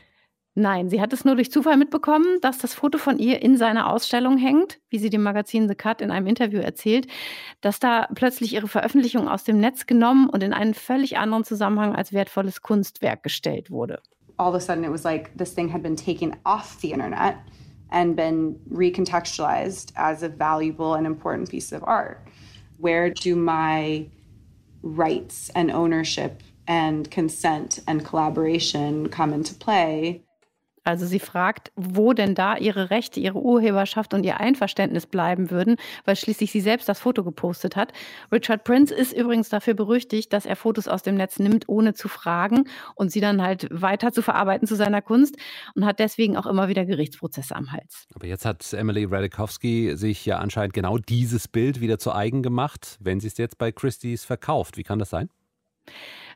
Nein, 0.54 0.90
sie 0.90 1.02
hat 1.02 1.12
es 1.12 1.26
nur 1.26 1.36
durch 1.36 1.52
Zufall 1.52 1.76
mitbekommen, 1.76 2.40
dass 2.42 2.60
das 2.60 2.76
Foto 2.76 2.98
von 2.98 3.18
ihr 3.18 3.42
in 3.42 3.58
seiner 3.58 3.92
Ausstellung 3.92 4.38
hängt, 4.38 4.80
wie 4.90 5.00
sie 5.00 5.10
dem 5.10 5.24
Magazin 5.24 5.68
The 5.68 5.76
Cut 5.76 6.02
in 6.02 6.12
einem 6.12 6.28
Interview 6.28 6.60
erzählt, 6.60 7.08
dass 7.62 7.80
da 7.80 8.08
plötzlich 8.14 8.54
ihre 8.54 8.68
Veröffentlichung 8.68 9.28
aus 9.28 9.44
dem 9.44 9.60
Netz 9.60 9.88
genommen 9.88 10.30
und 10.30 10.44
in 10.44 10.54
einen 10.54 10.76
völlig 10.76 11.18
anderen 11.18 11.44
Zusammenhang 11.44 11.96
als 11.96 12.14
wertvolles 12.14 12.62
Kunstwerk 12.62 13.24
gestellt 13.24 13.72
wurde. 13.72 14.02
All 14.38 14.50
of 14.50 14.56
a 14.56 14.60
sudden 14.60 14.84
it 14.84 14.92
was 14.92 15.04
like 15.04 15.36
this 15.38 15.54
thing 15.54 15.74
had 15.74 15.82
been 15.82 15.98
taken 15.98 16.36
off 16.46 16.78
the 16.80 16.92
internet. 16.92 17.36
And 17.96 18.14
been 18.14 18.60
recontextualized 18.70 19.94
as 19.96 20.22
a 20.22 20.28
valuable 20.28 20.96
and 20.96 21.08
important 21.08 21.50
piece 21.50 21.72
of 21.72 21.82
art. 21.88 22.28
Where 22.78 23.10
do 23.10 23.38
my 23.38 24.08
rights 24.84 25.50
and 25.56 25.72
ownership 25.72 26.44
and 26.68 27.10
consent 27.10 27.80
and 27.88 28.06
collaboration 28.06 29.08
come 29.08 29.32
into 29.34 29.56
play 29.56 30.25
Also 30.86 31.08
sie 31.08 31.20
fragt, 31.20 31.72
wo 31.76 32.14
denn 32.14 32.36
da 32.36 32.56
ihre 32.58 32.92
Rechte, 32.92 33.20
ihre 33.20 33.40
Urheberschaft 33.40 34.14
und 34.14 34.24
ihr 34.24 34.40
Einverständnis 34.40 35.08
bleiben 35.08 35.50
würden, 35.50 35.78
weil 36.06 36.16
schließlich 36.16 36.52
sie 36.52 36.62
selbst 36.62 36.88
das 36.88 37.00
Foto 37.00 37.24
gepostet 37.24 37.76
hat. 37.76 37.92
Richard 38.32 38.64
Prince 38.64 38.94
ist 38.94 39.12
übrigens 39.12 39.50
dafür 39.50 39.74
berüchtigt, 39.74 40.32
dass 40.32 40.46
er 40.46 40.56
Fotos 40.56 40.88
aus 40.88 41.02
dem 41.02 41.16
Netz 41.16 41.40
nimmt, 41.40 41.68
ohne 41.68 41.96
zu 41.96 42.08
fragen 42.08 42.66
und 42.94 43.12
sie 43.12 43.20
dann 43.20 43.42
halt 43.42 43.68
weiter 43.72 44.12
zu 44.12 44.22
verarbeiten 44.22 44.68
zu 44.68 44.76
seiner 44.76 45.02
Kunst 45.02 45.36
und 45.74 45.86
hat 45.86 46.00
deswegen 46.00 46.38
auch 46.38 46.46
immer 46.46 46.70
wieder 46.70 46.86
Gerichtsprozesse 46.86 47.56
am 47.56 47.72
Hals. 47.72 48.06
Aber 48.14 48.28
jetzt 48.28 48.46
hat 48.46 48.72
Emily 48.74 49.06
Radikowski 49.06 49.96
sich 49.96 50.24
ja 50.26 50.38
anscheinend 50.38 50.74
genau 50.74 51.00
dieses 51.00 51.48
Bild 51.48 51.82
wieder 51.82 51.98
zu 51.98 52.14
eigen 52.14 52.44
gemacht, 52.44 52.98
wenn 53.00 53.20
sie 53.20 53.28
es 53.28 53.38
jetzt 53.38 53.58
bei 53.58 53.72
Christie's 53.72 54.24
verkauft. 54.24 54.78
Wie 54.78 54.84
kann 54.84 55.00
das 55.00 55.10
sein? 55.10 55.30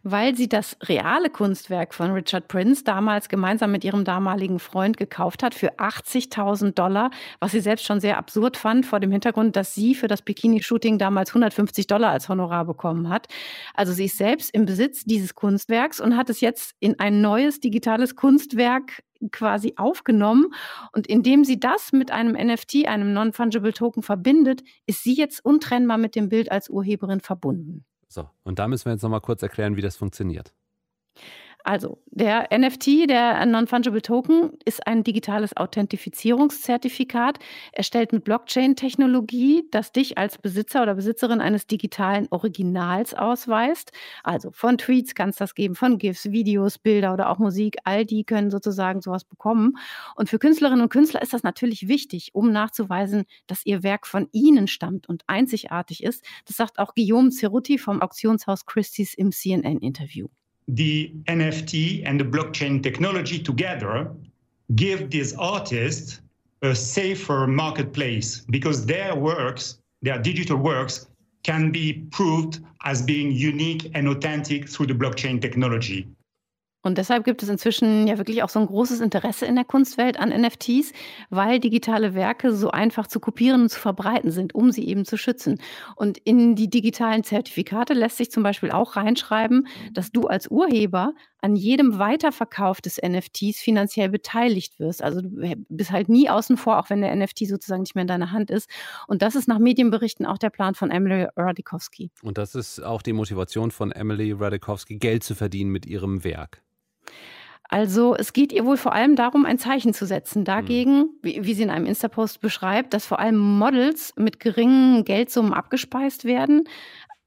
Weil 0.03 0.35
sie 0.35 0.47
das 0.47 0.77
reale 0.83 1.29
Kunstwerk 1.29 1.93
von 1.93 2.11
Richard 2.11 2.47
Prince 2.47 2.83
damals 2.83 3.29
gemeinsam 3.29 3.71
mit 3.71 3.83
ihrem 3.83 4.03
damaligen 4.03 4.59
Freund 4.59 4.97
gekauft 4.97 5.43
hat 5.43 5.53
für 5.53 5.77
80.000 5.77 6.71
Dollar, 6.73 7.11
was 7.39 7.51
sie 7.51 7.59
selbst 7.59 7.85
schon 7.85 7.99
sehr 7.99 8.17
absurd 8.17 8.57
fand 8.57 8.85
vor 8.85 8.99
dem 8.99 9.11
Hintergrund, 9.11 9.55
dass 9.55 9.75
sie 9.75 9.95
für 9.95 10.07
das 10.07 10.21
Bikini-Shooting 10.21 10.97
damals 10.97 11.29
150 11.29 11.87
Dollar 11.87 12.11
als 12.11 12.29
Honorar 12.29 12.65
bekommen 12.65 13.09
hat. 13.09 13.27
Also 13.73 13.93
sie 13.93 14.05
ist 14.05 14.17
selbst 14.17 14.53
im 14.53 14.65
Besitz 14.65 15.03
dieses 15.05 15.35
Kunstwerks 15.35 15.99
und 15.99 16.15
hat 16.15 16.29
es 16.29 16.41
jetzt 16.41 16.75
in 16.79 16.99
ein 16.99 17.21
neues 17.21 17.59
digitales 17.59 18.15
Kunstwerk 18.15 19.03
quasi 19.31 19.73
aufgenommen. 19.75 20.53
Und 20.93 21.07
indem 21.07 21.43
sie 21.43 21.59
das 21.59 21.91
mit 21.91 22.11
einem 22.11 22.33
NFT, 22.33 22.87
einem 22.87 23.13
Non-Fungible 23.13 23.73
Token 23.73 24.03
verbindet, 24.03 24.63
ist 24.85 25.03
sie 25.03 25.13
jetzt 25.13 25.43
untrennbar 25.43 25.97
mit 25.97 26.15
dem 26.15 26.29
Bild 26.29 26.51
als 26.51 26.69
Urheberin 26.69 27.19
verbunden. 27.19 27.85
So, 28.11 28.29
und 28.43 28.59
da 28.59 28.67
müssen 28.67 28.85
wir 28.85 28.93
jetzt 28.93 29.03
nochmal 29.03 29.21
kurz 29.21 29.43
erklären, 29.43 29.75
wie 29.75 29.81
das 29.81 29.95
funktioniert. 29.95 30.53
Also, 31.65 32.01
der 32.05 32.47
NFT, 32.57 33.09
der 33.09 33.45
Non-Fungible 33.45 34.01
Token, 34.01 34.51
ist 34.63 34.87
ein 34.87 35.03
digitales 35.03 35.55
Authentifizierungszertifikat, 35.57 37.37
erstellt 37.73 38.13
mit 38.13 38.23
Blockchain-Technologie, 38.23 39.67
das 39.69 39.91
dich 39.91 40.17
als 40.17 40.37
Besitzer 40.37 40.81
oder 40.81 40.95
Besitzerin 40.95 41.41
eines 41.41 41.67
digitalen 41.67 42.27
Originals 42.31 43.13
ausweist. 43.13 43.91
Also 44.23 44.51
von 44.51 44.77
Tweets 44.77 45.15
kann 45.15 45.29
es 45.29 45.35
das 45.35 45.53
geben, 45.53 45.75
von 45.75 45.97
GIFs, 45.97 46.31
Videos, 46.31 46.77
Bilder 46.77 47.13
oder 47.13 47.29
auch 47.29 47.39
Musik. 47.39 47.75
All 47.83 48.05
die 48.05 48.23
können 48.23 48.51
sozusagen 48.51 49.01
sowas 49.01 49.25
bekommen. 49.25 49.77
Und 50.15 50.29
für 50.29 50.39
Künstlerinnen 50.39 50.81
und 50.81 50.89
Künstler 50.89 51.21
ist 51.21 51.33
das 51.33 51.43
natürlich 51.43 51.89
wichtig, 51.89 52.29
um 52.33 52.51
nachzuweisen, 52.51 53.25
dass 53.47 53.65
ihr 53.65 53.83
Werk 53.83 54.07
von 54.07 54.29
ihnen 54.31 54.67
stammt 54.67 55.09
und 55.09 55.23
einzigartig 55.27 56.03
ist. 56.03 56.23
Das 56.45 56.55
sagt 56.55 56.79
auch 56.79 56.95
Guillaume 56.95 57.31
Cerutti 57.31 57.77
vom 57.77 58.01
Auktionshaus 58.01 58.65
Christie's 58.65 59.13
im 59.13 59.33
CNN-Interview. 59.33 60.27
The 60.75 61.11
NFT 61.27 62.03
and 62.05 62.19
the 62.19 62.23
blockchain 62.23 62.81
technology 62.83 63.39
together 63.39 64.11
give 64.75 65.09
these 65.09 65.33
artists 65.35 66.21
a 66.61 66.75
safer 66.75 67.47
marketplace 67.47 68.41
because 68.49 68.85
their 68.85 69.15
works, 69.15 69.79
their 70.01 70.19
digital 70.19 70.57
works, 70.57 71.07
can 71.43 71.71
be 71.71 72.05
proved 72.11 72.59
as 72.83 73.01
being 73.01 73.31
unique 73.31 73.89
and 73.95 74.07
authentic 74.07 74.69
through 74.69 74.85
the 74.87 74.93
blockchain 74.93 75.41
technology. 75.41 76.07
Und 76.81 76.97
deshalb 76.97 77.25
gibt 77.25 77.43
es 77.43 77.49
inzwischen 77.49 78.07
ja 78.07 78.17
wirklich 78.17 78.41
auch 78.41 78.49
so 78.49 78.59
ein 78.59 78.67
großes 78.67 79.01
Interesse 79.01 79.45
in 79.45 79.55
der 79.55 79.65
Kunstwelt 79.65 80.17
an 80.17 80.29
NFTs, 80.29 80.93
weil 81.29 81.59
digitale 81.59 82.13
Werke 82.13 82.53
so 82.53 82.71
einfach 82.71 83.07
zu 83.07 83.19
kopieren 83.19 83.63
und 83.63 83.69
zu 83.69 83.79
verbreiten 83.79 84.31
sind, 84.31 84.55
um 84.55 84.71
sie 84.71 84.87
eben 84.87 85.03
zu 85.03 85.17
schützen. 85.17 85.59
Und 85.95 86.17
in 86.19 86.55
die 86.55 86.69
digitalen 86.69 87.23
Zertifikate 87.23 87.93
lässt 87.93 88.17
sich 88.17 88.31
zum 88.31 88.43
Beispiel 88.43 88.71
auch 88.71 88.95
reinschreiben, 88.95 89.67
dass 89.91 90.11
du 90.11 90.27
als 90.27 90.49
Urheber 90.49 91.13
an 91.41 91.55
jedem 91.55 91.99
Weiterverkauf 91.99 92.81
des 92.81 92.97
NFTs 93.01 93.59
finanziell 93.59 94.09
beteiligt 94.09 94.79
wirst. 94.79 95.03
Also 95.03 95.21
du 95.21 95.55
bist 95.69 95.91
halt 95.91 96.09
nie 96.09 96.29
außen 96.29 96.57
vor, 96.57 96.79
auch 96.79 96.89
wenn 96.89 97.01
der 97.01 97.15
NFT 97.15 97.47
sozusagen 97.47 97.81
nicht 97.81 97.95
mehr 97.95 98.03
in 98.03 98.07
deiner 98.07 98.31
Hand 98.31 98.51
ist. 98.51 98.69
Und 99.07 99.21
das 99.21 99.35
ist 99.35 99.47
nach 99.47 99.59
Medienberichten 99.59 100.25
auch 100.25 100.37
der 100.37 100.49
Plan 100.49 100.75
von 100.75 100.91
Emily 100.91 101.27
Radikowski. 101.35 102.11
Und 102.21 102.37
das 102.37 102.55
ist 102.55 102.81
auch 102.81 103.01
die 103.01 103.13
Motivation 103.13 103.71
von 103.71 103.91
Emily 103.91 104.31
Radikowski, 104.31 104.97
Geld 104.97 105.23
zu 105.23 105.35
verdienen 105.35 105.71
mit 105.71 105.85
ihrem 105.85 106.23
Werk. 106.23 106.61
Also 107.71 108.15
es 108.15 108.33
geht 108.33 108.51
ihr 108.51 108.65
wohl 108.65 108.77
vor 108.77 108.93
allem 108.93 109.15
darum, 109.15 109.45
ein 109.45 109.59
Zeichen 109.59 109.93
zu 109.93 110.07
setzen 110.07 110.43
dagegen, 110.43 110.97
mhm. 110.97 111.09
wie, 111.21 111.45
wie, 111.45 111.53
sie 111.53 111.63
in 111.63 111.69
einem 111.69 111.85
Insta-Post 111.85 112.41
beschreibt, 112.41 112.93
dass 112.95 113.05
vor 113.05 113.19
allem 113.19 113.37
Models 113.37 114.13
mit 114.17 114.39
geringen 114.39 115.05
Geldsummen 115.05 115.53
abgespeist 115.53 116.25
werden, 116.25 116.63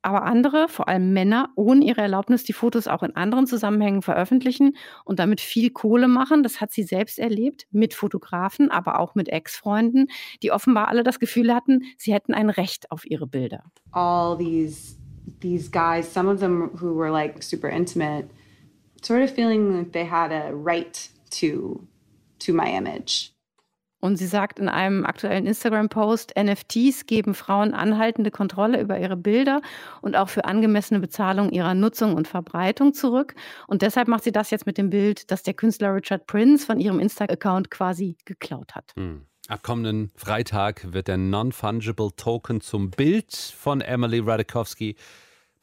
aber 0.03 0.25
andere, 0.25 0.67
vor 0.69 0.89
allem 0.89 1.13
Männer, 1.13 1.51
ohne 1.55 1.85
ihre 1.85 2.01
Erlaubnis 2.01 2.43
die 2.43 2.53
Fotos 2.53 2.89
auch 2.89 3.05
in 3.05 3.15
anderen 3.15 3.47
Zusammenhängen 3.47 4.03
veröffentlichen 4.03 4.77
und 5.05 5.21
damit 5.21 5.41
viel 5.41 5.71
Kohle 5.71 6.09
machen. 6.09 6.43
Das 6.43 6.61
hat 6.61 6.73
sie 6.73 6.83
selbst 6.83 7.21
erlebt, 7.21 7.67
mit 7.71 7.95
Fotografen, 7.95 8.69
aber 8.69 8.99
auch 8.99 9.15
mit 9.15 9.29
Ex-Freunden, 9.29 10.09
die 10.43 10.51
offenbar 10.51 10.89
alle 10.89 11.05
das 11.05 11.21
Gefühl 11.21 11.55
hatten, 11.55 11.85
sie 11.97 12.13
hätten 12.13 12.35
ein 12.35 12.51
Recht 12.51 12.91
auf 12.91 13.09
ihre 13.09 13.29
Bilder. 13.29 13.63
All 13.93 14.37
these, 14.37 14.97
these 15.41 15.71
guys, 15.71 16.13
some 16.13 16.29
of 16.29 16.41
them 16.41 16.73
who 16.81 16.97
were 16.97 17.13
like 17.13 17.41
super 17.41 17.69
intimate, 17.69 18.29
sort 19.05 19.23
of 19.23 19.31
feeling 19.31 19.77
like 19.77 19.93
they 19.93 20.09
had 20.09 20.33
a 20.33 20.53
right 20.53 21.09
to, 21.31 21.87
to 22.41 22.53
my 22.53 22.71
image. 22.77 23.33
Und 24.05 24.17
sie 24.17 24.27
sagt 24.27 24.59
in 24.59 24.69
einem 24.69 25.07
aktuellen 25.07 25.47
Instagram-Post, 25.47 26.33
NFTs 26.37 27.07
geben 27.07 27.35
Frauen 27.35 27.73
anhaltende 27.73 28.33
Kontrolle 28.33 28.81
über 28.81 28.99
ihre 28.99 29.17
Bilder 29.17 29.63
und 30.01 30.17
auch 30.17 30.29
für 30.29 30.45
angemessene 30.45 30.99
Bezahlung 30.99 31.51
ihrer 31.51 31.75
Nutzung 31.75 32.15
und 32.15 32.27
Verbreitung 32.27 32.95
zurück. 32.95 33.37
Und 33.69 33.83
deshalb 33.83 34.09
macht 34.09 34.25
sie 34.25 34.33
das 34.33 34.51
jetzt 34.51 34.67
mit 34.67 34.77
dem 34.77 34.91
Bild, 34.91 35.31
das 35.31 35.45
der 35.45 35.55
Künstler 35.55 35.95
Richard 35.95 36.27
Prince 36.27 36.67
von 36.67 36.81
ihrem 36.81 36.99
Insta-Account 36.99 37.71
quasi 37.71 38.17
geklaut 38.25 38.75
hat. 38.75 38.93
Hm. 38.97 39.25
Ab 39.47 39.63
kommenden 39.63 40.11
Freitag 40.17 40.93
wird 40.93 41.07
der 41.07 41.17
Non-Fungible 41.17 42.11
Token 42.17 42.61
zum 42.61 42.91
Bild 42.91 43.33
von 43.35 43.81
Emily 43.81 44.19
Radikowski 44.19 44.97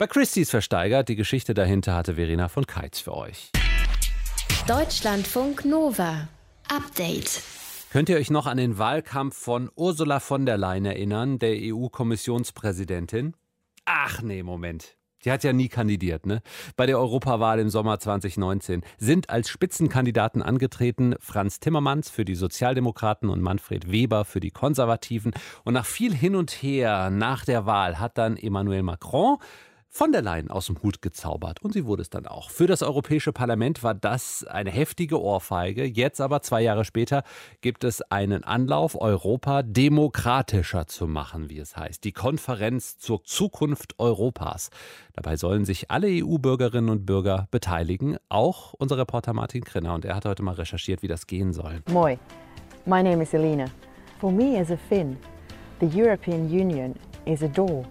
bei 0.00 0.06
Christie's 0.06 0.48
versteigert. 0.48 1.10
Die 1.10 1.14
Geschichte 1.14 1.52
dahinter 1.52 1.94
hatte 1.94 2.14
Verena 2.14 2.48
von 2.48 2.66
Keitz 2.66 3.00
für 3.00 3.14
euch. 3.14 3.50
Deutschlandfunk 4.66 5.66
Nova. 5.66 6.26
Update. 6.74 7.42
Könnt 7.92 8.08
ihr 8.08 8.16
euch 8.16 8.30
noch 8.30 8.46
an 8.46 8.56
den 8.56 8.78
Wahlkampf 8.78 9.36
von 9.36 9.70
Ursula 9.74 10.18
von 10.18 10.46
der 10.46 10.56
Leyen 10.56 10.86
erinnern, 10.86 11.38
der 11.38 11.54
EU-Kommissionspräsidentin? 11.54 13.34
Ach 13.84 14.22
nee, 14.22 14.42
Moment. 14.42 14.96
Die 15.26 15.30
hat 15.30 15.44
ja 15.44 15.52
nie 15.52 15.68
kandidiert, 15.68 16.24
ne? 16.24 16.40
Bei 16.76 16.86
der 16.86 16.98
Europawahl 16.98 17.58
im 17.58 17.68
Sommer 17.68 17.98
2019 17.98 18.82
sind 18.96 19.28
als 19.28 19.50
Spitzenkandidaten 19.50 20.40
angetreten 20.40 21.14
Franz 21.20 21.60
Timmermans 21.60 22.08
für 22.08 22.24
die 22.24 22.36
Sozialdemokraten 22.36 23.28
und 23.28 23.42
Manfred 23.42 23.92
Weber 23.92 24.24
für 24.24 24.40
die 24.40 24.50
Konservativen. 24.50 25.34
Und 25.64 25.74
nach 25.74 25.84
viel 25.84 26.14
hin 26.14 26.36
und 26.36 26.50
her 26.52 27.10
nach 27.10 27.44
der 27.44 27.66
Wahl 27.66 27.98
hat 27.98 28.16
dann 28.16 28.38
Emmanuel 28.38 28.82
Macron 28.82 29.36
von 29.92 30.12
der 30.12 30.22
Leyen 30.22 30.50
aus 30.50 30.66
dem 30.66 30.80
Hut 30.82 31.02
gezaubert. 31.02 31.60
Und 31.62 31.72
sie 31.72 31.84
wurde 31.84 32.02
es 32.02 32.10
dann 32.10 32.26
auch. 32.26 32.48
Für 32.50 32.68
das 32.68 32.82
Europäische 32.82 33.32
Parlament 33.32 33.82
war 33.82 33.92
das 33.92 34.44
eine 34.44 34.70
heftige 34.70 35.20
Ohrfeige. 35.20 35.84
Jetzt 35.84 36.20
aber, 36.20 36.42
zwei 36.42 36.62
Jahre 36.62 36.84
später, 36.84 37.24
gibt 37.60 37.82
es 37.82 38.00
einen 38.02 38.44
Anlauf, 38.44 38.98
Europa 38.98 39.62
demokratischer 39.62 40.86
zu 40.86 41.08
machen, 41.08 41.50
wie 41.50 41.58
es 41.58 41.76
heißt. 41.76 42.04
Die 42.04 42.12
Konferenz 42.12 42.98
zur 42.98 43.24
Zukunft 43.24 43.98
Europas. 43.98 44.70
Dabei 45.14 45.36
sollen 45.36 45.64
sich 45.64 45.90
alle 45.90 46.06
EU-Bürgerinnen 46.08 46.88
und 46.88 47.04
Bürger 47.04 47.48
beteiligen, 47.50 48.16
auch 48.28 48.72
unser 48.74 48.96
Reporter 48.96 49.32
Martin 49.32 49.64
Krinner. 49.64 49.94
Und 49.94 50.04
er 50.04 50.14
hat 50.14 50.24
heute 50.24 50.44
mal 50.44 50.54
recherchiert, 50.54 51.02
wie 51.02 51.08
das 51.08 51.26
gehen 51.26 51.52
soll. 51.52 51.82
Moi, 51.90 52.16
my 52.86 53.02
name 53.02 53.22
is 53.22 53.34
Elena. 53.34 53.64
For 54.20 54.30
me 54.30 54.56
as 54.60 54.70
a 54.70 54.76
Finn, 54.88 55.16
the 55.80 55.86
European 55.86 56.46
Union 56.46 56.94
is 57.24 57.42
a 57.42 57.48
door 57.48 57.84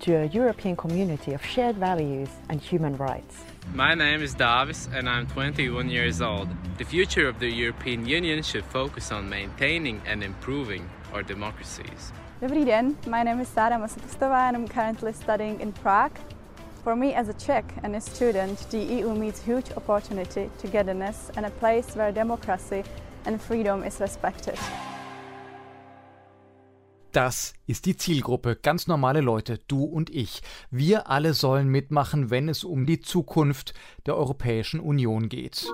to 0.00 0.14
a 0.14 0.26
European 0.26 0.76
community 0.76 1.32
of 1.34 1.44
shared 1.44 1.76
values 1.76 2.28
and 2.48 2.60
human 2.60 2.96
rights. 2.96 3.36
My 3.74 3.94
name 3.94 4.22
is 4.22 4.34
Davis 4.34 4.88
and 4.94 5.08
I'm 5.08 5.26
21 5.26 5.88
years 5.90 6.20
old. 6.22 6.48
The 6.78 6.84
future 6.84 7.28
of 7.28 7.38
the 7.38 7.50
European 7.50 8.06
Union 8.06 8.42
should 8.42 8.64
focus 8.64 9.12
on 9.12 9.28
maintaining 9.28 10.00
and 10.06 10.22
improving 10.22 10.88
our 11.12 11.22
democracies. 11.22 12.12
Dobrý 12.40 12.64
den, 12.64 12.96
my 13.06 13.22
name 13.24 13.40
is 13.40 13.48
Sara 13.48 13.76
Masatustova 13.76 14.48
and 14.48 14.56
I'm 14.56 14.68
currently 14.68 15.12
studying 15.12 15.60
in 15.60 15.72
Prague. 15.72 16.16
For 16.84 16.94
me 16.94 17.12
as 17.12 17.28
a 17.28 17.34
Czech 17.34 17.64
and 17.82 17.96
a 17.96 18.00
student, 18.00 18.56
the 18.70 18.78
EU 18.78 19.14
means 19.14 19.42
huge 19.42 19.72
opportunity, 19.76 20.48
togetherness 20.58 21.30
and 21.36 21.44
a 21.46 21.50
place 21.50 21.96
where 21.96 22.12
democracy 22.12 22.84
and 23.26 23.40
freedom 23.42 23.82
is 23.82 24.00
respected. 24.00 24.58
Das 27.12 27.54
ist 27.66 27.86
die 27.86 27.96
Zielgruppe, 27.96 28.54
ganz 28.54 28.86
normale 28.86 29.22
Leute, 29.22 29.58
du 29.66 29.84
und 29.84 30.10
ich. 30.10 30.42
Wir 30.70 31.08
alle 31.08 31.32
sollen 31.32 31.68
mitmachen, 31.68 32.30
wenn 32.30 32.48
es 32.48 32.64
um 32.64 32.84
die 32.84 33.00
Zukunft 33.00 33.72
der 34.04 34.16
Europäischen 34.16 34.78
Union 34.78 35.30
geht. 35.30 35.66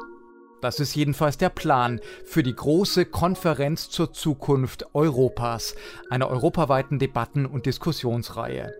Das 0.61 0.81
ist 0.81 0.94
jedenfalls 0.94 1.37
der 1.37 1.51
Plan 1.51 2.01
für 2.25 2.42
die 2.42 2.55
große 2.55 3.05
Konferenz 3.05 3.90
zur 3.90 4.12
Zukunft 4.12 4.94
Europas, 4.94 5.75
einer 6.09 6.29
europaweiten 6.29 6.99
Debatten- 6.99 7.47
und 7.47 7.66
Diskussionsreihe. 7.66 8.73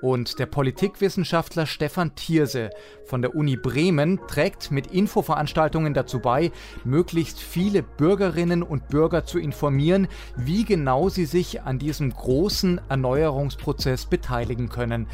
Und 0.00 0.38
der 0.38 0.46
Politikwissenschaftler 0.46 1.66
Stefan 1.66 2.14
Thierse 2.14 2.70
von 3.04 3.20
der 3.20 3.34
Uni 3.34 3.56
Bremen 3.56 4.18
trägt 4.26 4.70
mit 4.70 4.86
Infoveranstaltungen 4.86 5.92
dazu 5.92 6.20
bei, 6.20 6.52
möglichst 6.84 7.38
viele 7.40 7.82
Bürgerinnen 7.82 8.62
und 8.62 8.88
Bürger 8.88 9.24
zu 9.24 9.38
informieren, 9.38 10.08
wie 10.36 10.64
genau 10.64 11.08
sie 11.08 11.26
sich 11.26 11.62
an 11.62 11.78
diesem 11.78 12.10
großen 12.12 12.80
Erneuerungsprozess 12.88 14.06
beteiligen 14.06 14.70
können. 14.70 15.06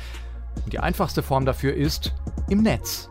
Und 0.64 0.72
die 0.72 0.78
einfachste 0.78 1.22
Form 1.22 1.44
dafür 1.46 1.74
ist 1.74 2.14
im 2.48 2.62
Netz. 2.62 3.10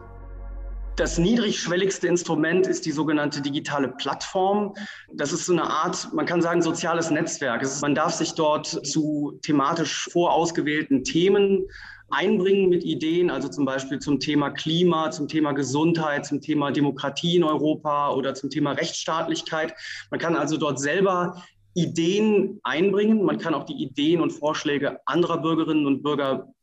Das 0.96 1.18
niedrigschwelligste 1.18 2.08
Instrument 2.08 2.68
ist 2.68 2.86
die 2.86 2.92
sogenannte 2.92 3.42
digitale 3.42 3.90
Plattform. 3.90 4.74
Das 5.12 5.34
ist 5.34 5.46
so 5.46 5.52
eine 5.52 5.70
Art, 5.70 6.14
man 6.14 6.26
kann 6.26 6.42
sagen, 6.42 6.62
soziales 6.62 7.12
Netzwerk. 7.12 7.66
man 7.82 7.96
darf 7.96 8.14
sich 8.14 8.34
dort 8.34 8.66
zu 8.66 9.38
thematisch 9.42 10.08
vorausgewählten 10.10 11.04
Themen 11.04 11.66
einbringen 12.10 12.70
mit 12.70 12.86
Ideen, 12.86 13.30
also 13.30 13.50
zum 13.50 13.66
Beispiel 13.66 14.00
zum 14.00 14.22
Thema 14.22 14.52
Klima, 14.52 15.12
zum 15.12 15.28
Thema 15.28 15.52
Gesundheit, 15.52 16.26
zum 16.26 16.40
Thema 16.40 16.72
Demokratie 16.72 17.36
in 17.36 17.44
Europa 17.44 18.14
oder 18.14 18.34
zum 18.34 18.50
Thema 18.50 18.72
Rechtsstaatlichkeit. 18.72 19.74
Man 20.12 20.20
kann 20.22 20.38
also 20.38 20.56
dort 20.56 20.80
selber 20.80 21.44
Ideen 21.74 22.62
einbringen. 22.64 23.26
Man 23.26 23.38
kann 23.38 23.54
auch 23.54 23.66
die 23.66 23.84
Ideen 23.84 24.22
und 24.22 24.32
Vorschläge 24.32 25.00
anderer 25.06 25.42
Bürgerinnen 25.42 25.88
und 25.88 26.04
Bürger 26.04 26.55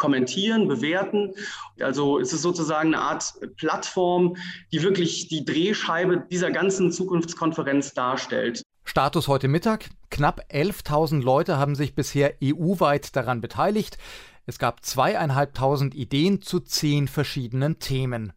kommentieren, 0.00 0.66
bewerten. 0.66 1.34
Also 1.78 2.18
es 2.18 2.32
ist 2.32 2.42
sozusagen 2.42 2.94
eine 2.94 3.02
Art 3.02 3.34
Plattform, 3.56 4.36
die 4.72 4.82
wirklich 4.82 5.28
die 5.28 5.44
Drehscheibe 5.44 6.26
dieser 6.28 6.50
ganzen 6.50 6.90
Zukunftskonferenz 6.90 7.94
darstellt. 7.94 8.62
Status 8.84 9.28
heute 9.28 9.46
Mittag. 9.46 9.90
Knapp 10.10 10.46
11.000 10.50 11.22
Leute 11.22 11.58
haben 11.58 11.76
sich 11.76 11.94
bisher 11.94 12.34
EU-weit 12.42 13.14
daran 13.14 13.40
beteiligt. 13.40 13.98
Es 14.46 14.58
gab 14.58 14.84
zweieinhalbtausend 14.84 15.94
Ideen 15.94 16.42
zu 16.42 16.58
zehn 16.58 17.06
verschiedenen 17.06 17.78
Themen. 17.78 18.32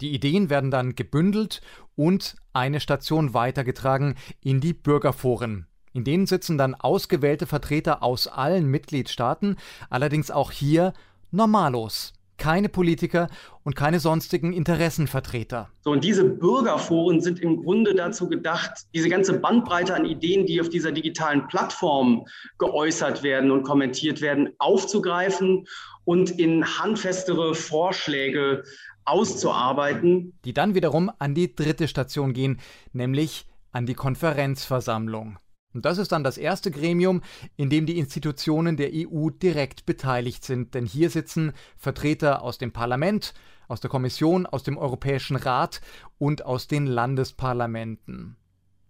Die 0.00 0.12
Ideen 0.12 0.50
werden 0.50 0.70
dann 0.70 0.96
gebündelt 0.96 1.60
und 1.94 2.36
eine 2.52 2.80
Station 2.80 3.34
weitergetragen 3.34 4.16
in 4.40 4.60
die 4.60 4.72
Bürgerforen. 4.72 5.66
In 5.92 6.04
denen 6.04 6.26
sitzen 6.26 6.56
dann 6.56 6.74
ausgewählte 6.74 7.46
Vertreter 7.46 8.02
aus 8.02 8.28
allen 8.28 8.66
Mitgliedstaaten, 8.66 9.56
allerdings 9.88 10.30
auch 10.30 10.52
hier 10.52 10.92
Normalos, 11.32 12.12
keine 12.38 12.68
Politiker 12.68 13.28
und 13.64 13.76
keine 13.76 14.00
sonstigen 14.00 14.52
Interessenvertreter. 14.52 15.68
So, 15.82 15.90
und 15.90 16.02
diese 16.02 16.24
Bürgerforen 16.24 17.20
sind 17.20 17.40
im 17.40 17.62
Grunde 17.62 17.94
dazu 17.94 18.28
gedacht, 18.28 18.72
diese 18.94 19.08
ganze 19.08 19.38
Bandbreite 19.38 19.94
an 19.94 20.04
Ideen, 20.04 20.46
die 20.46 20.60
auf 20.60 20.68
dieser 20.68 20.92
digitalen 20.92 21.46
Plattform 21.48 22.24
geäußert 22.58 23.22
werden 23.22 23.50
und 23.50 23.64
kommentiert 23.64 24.20
werden, 24.20 24.50
aufzugreifen 24.58 25.66
und 26.04 26.30
in 26.30 26.64
handfestere 26.78 27.54
Vorschläge 27.54 28.64
auszuarbeiten. 29.04 30.32
Die 30.44 30.54
dann 30.54 30.74
wiederum 30.74 31.10
an 31.18 31.34
die 31.34 31.54
dritte 31.54 31.88
Station 31.88 32.32
gehen, 32.32 32.60
nämlich 32.92 33.46
an 33.72 33.86
die 33.86 33.94
Konferenzversammlung. 33.94 35.38
Und 35.72 35.84
das 35.84 35.98
ist 35.98 36.12
dann 36.12 36.24
das 36.24 36.36
erste 36.36 36.70
Gremium, 36.70 37.22
in 37.56 37.70
dem 37.70 37.86
die 37.86 37.98
Institutionen 37.98 38.76
der 38.76 38.90
EU 38.92 39.30
direkt 39.30 39.86
beteiligt 39.86 40.44
sind, 40.44 40.74
denn 40.74 40.84
hier 40.84 41.10
sitzen 41.10 41.52
Vertreter 41.76 42.42
aus 42.42 42.58
dem 42.58 42.72
Parlament, 42.72 43.34
aus 43.68 43.80
der 43.80 43.90
Kommission, 43.90 44.46
aus 44.46 44.64
dem 44.64 44.76
Europäischen 44.76 45.36
Rat 45.36 45.80
und 46.18 46.44
aus 46.44 46.66
den 46.66 46.86
Landesparlamenten. 46.86 48.36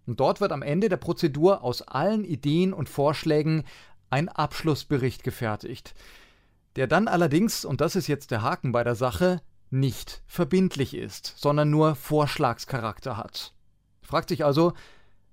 Und 0.07 0.19
dort 0.19 0.41
wird 0.41 0.51
am 0.51 0.63
Ende 0.63 0.89
der 0.89 0.97
Prozedur 0.97 1.63
aus 1.63 1.83
allen 1.83 2.23
Ideen 2.23 2.73
und 2.73 2.89
Vorschlägen 2.89 3.63
ein 4.09 4.27
Abschlussbericht 4.27 5.23
gefertigt, 5.23 5.93
der 6.75 6.87
dann 6.87 7.07
allerdings, 7.07 7.63
und 7.63 7.79
das 7.79 7.95
ist 7.95 8.07
jetzt 8.07 8.31
der 8.31 8.41
Haken 8.41 8.71
bei 8.71 8.83
der 8.83 8.95
Sache, 8.95 9.41
nicht 9.69 10.23
verbindlich 10.25 10.95
ist, 10.95 11.35
sondern 11.37 11.69
nur 11.69 11.95
Vorschlagscharakter 11.95 13.17
hat. 13.17 13.53
Fragt 14.01 14.29
sich 14.29 14.43
also, 14.43 14.73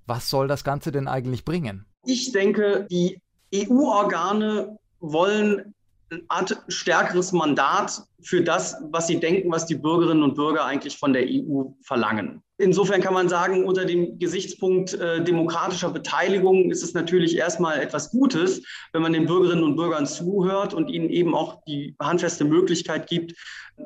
was 0.09 0.31
soll 0.31 0.49
das 0.49 0.65
Ganze 0.65 0.91
denn 0.91 1.07
eigentlich 1.07 1.45
bringen? 1.45 1.85
Ich 2.05 2.33
denke, 2.33 2.87
die 2.91 3.21
EU-Organe 3.55 4.79
wollen 5.01 5.75
eine 6.11 6.23
Art 6.29 6.57
stärkeres 6.69 7.33
Mandat 7.33 8.03
für 8.23 8.43
das, 8.43 8.77
was 8.91 9.07
sie 9.07 9.21
denken, 9.21 9.53
was 9.53 9.67
die 9.67 9.75
Bürgerinnen 9.75 10.23
und 10.23 10.35
Bürger 10.35 10.65
eigentlich 10.65 10.97
von 10.97 11.13
der 11.13 11.25
EU 11.27 11.65
verlangen. 11.83 12.43
Insofern 12.57 13.01
kann 13.01 13.15
man 13.15 13.29
sagen, 13.29 13.65
unter 13.65 13.85
dem 13.85 14.19
Gesichtspunkt 14.19 14.95
äh, 14.95 15.23
demokratischer 15.23 15.91
Beteiligung 15.91 16.71
ist 16.71 16.83
es 16.83 16.95
natürlich 16.95 17.37
erstmal 17.37 17.79
etwas 17.81 18.11
Gutes, 18.11 18.63
wenn 18.93 19.03
man 19.03 19.13
den 19.13 19.27
Bürgerinnen 19.27 19.63
und 19.63 19.77
Bürgern 19.77 20.07
zuhört 20.07 20.75
und 20.75 20.89
ihnen 20.89 21.11
eben 21.11 21.35
auch 21.35 21.63
die 21.67 21.95
handfeste 22.01 22.45
Möglichkeit 22.45 23.09
gibt, 23.09 23.35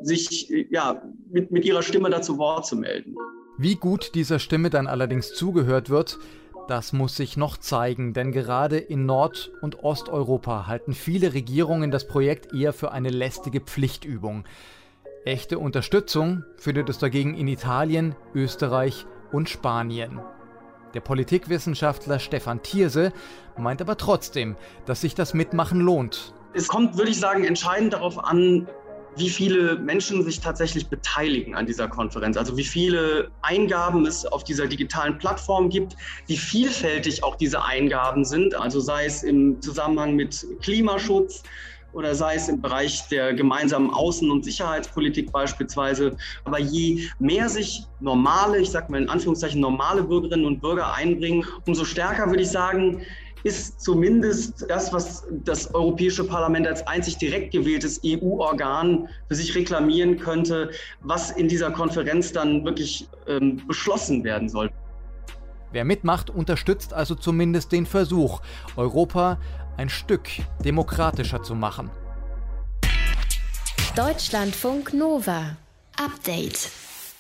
sich 0.03 0.51
äh, 0.51 0.67
ja, 0.71 1.03
mit, 1.31 1.51
mit 1.51 1.65
ihrer 1.65 1.83
Stimme 1.83 2.09
dazu 2.09 2.39
Wort 2.39 2.67
zu 2.67 2.77
melden. 2.77 3.15
Wie 3.63 3.77
gut 3.77 4.17
dieser 4.17 4.41
Stimme 4.41 4.71
dann 4.71 4.89
allerdings 4.89 5.35
zugehört 5.35 5.89
wird, 5.89 6.19
das 6.67 6.93
muss 6.93 7.15
sich 7.15 7.37
noch 7.37 7.57
zeigen, 7.57 8.13
denn 8.13 8.33
gerade 8.33 8.77
in 8.77 9.07
Nord- 9.07 9.53
und 9.61 9.85
Osteuropa 9.85 10.67
halten 10.67 10.95
viele 10.95 11.33
Regierungen 11.33 11.93
das 11.93 12.09
Projekt 12.09 12.53
eher 12.53 12.73
für 12.73 12.91
eine 12.91 13.11
lästige 13.11 13.61
Pflichtübung. 13.61 14.43
Echte 15.25 15.61
Unterstützung 15.61 16.43
findet 16.57 16.89
es 16.89 16.99
dagegen 16.99 17.35
in 17.35 17.47
Italien, 17.47 18.17
Österreich 18.35 19.07
und 19.31 19.49
Spanien. 19.49 20.21
Der 20.95 21.01
Politikwissenschaftler 21.01 22.19
Stefan 22.19 22.65
Thierse 22.65 23.13
meint 23.57 23.81
aber 23.81 23.97
trotzdem, 23.97 24.57
dass 24.87 25.03
sich 25.03 25.15
das 25.15 25.35
Mitmachen 25.35 25.81
lohnt. 25.81 26.35
Es 26.53 26.67
kommt, 26.67 26.99
würde 26.99 27.13
ich 27.13 27.21
sagen, 27.21 27.45
entscheidend 27.45 27.93
darauf 27.93 28.19
an, 28.25 28.67
wie 29.17 29.29
viele 29.29 29.77
Menschen 29.77 30.23
sich 30.25 30.41
tatsächlich 30.41 30.89
beteiligen 30.89 31.55
an 31.55 31.67
dieser 31.67 31.89
Konferenz, 31.89 32.37
also 32.37 32.57
wie 32.57 32.65
viele 32.65 33.31
Eingaben 33.43 34.07
es 34.07 34.25
auf 34.25 34.45
dieser 34.45 34.67
digitalen 34.67 35.19
Plattform 35.19 35.69
gibt, 35.69 35.97
wie 36.27 36.37
vielfältig 36.37 37.23
auch 37.23 37.37
diese 37.37 37.65
Eingaben 37.65 38.25
sind, 38.25 38.55
also 38.55 38.81
sei 38.81 39.05
es 39.05 39.23
im 39.23 39.61
Zusammenhang 39.61 40.15
mit 40.15 40.47
Klimaschutz, 40.63 41.43
oder 41.93 42.15
sei 42.15 42.37
es 42.37 42.49
im 42.49 42.61
Bereich 42.61 43.07
der 43.09 43.35
gemeinsamen 43.35 43.91
Außen- 43.91 44.31
und 44.31 44.45
Sicherheitspolitik 44.45 45.31
beispielsweise. 45.31 46.17
Aber 46.45 46.59
je 46.59 47.07
mehr 47.19 47.49
sich 47.49 47.85
normale, 48.01 48.59
ich 48.61 48.71
sage 48.71 48.91
mal 48.91 49.03
in 49.03 49.09
Anführungszeichen 49.09 49.61
normale 49.61 50.03
Bürgerinnen 50.03 50.47
und 50.47 50.61
Bürger 50.61 50.95
einbringen, 50.95 51.45
umso 51.67 51.85
stärker 51.85 52.29
würde 52.29 52.43
ich 52.43 52.51
sagen, 52.51 53.03
ist 53.45 53.81
zumindest 53.81 54.65
das, 54.69 54.93
was 54.93 55.27
das 55.45 55.75
Europäische 55.75 56.25
Parlament 56.25 56.67
als 56.67 56.87
einzig 56.87 57.19
direkt 57.19 57.53
gewähltes 57.53 58.01
EU-Organ 58.05 59.09
für 59.29 59.35
sich 59.35 59.55
reklamieren 59.55 60.19
könnte, 60.19 60.71
was 61.01 61.31
in 61.31 61.49
dieser 61.49 61.71
Konferenz 61.71 62.33
dann 62.33 62.65
wirklich 62.65 63.09
ähm, 63.27 63.63
beschlossen 63.67 64.25
werden 64.25 64.49
soll. 64.49 64.71
Wer 65.73 65.85
mitmacht, 65.85 66.29
unterstützt 66.29 66.93
also 66.93 67.15
zumindest 67.15 67.73
den 67.73 67.87
Versuch, 67.87 68.43
Europa 68.77 69.39
ein 69.77 69.89
Stück 69.89 70.29
demokratischer 70.65 71.43
zu 71.43 71.55
machen. 71.55 71.91
Deutschlandfunk 73.97 74.93
Nova. 74.95 75.57
Update. 75.97 76.71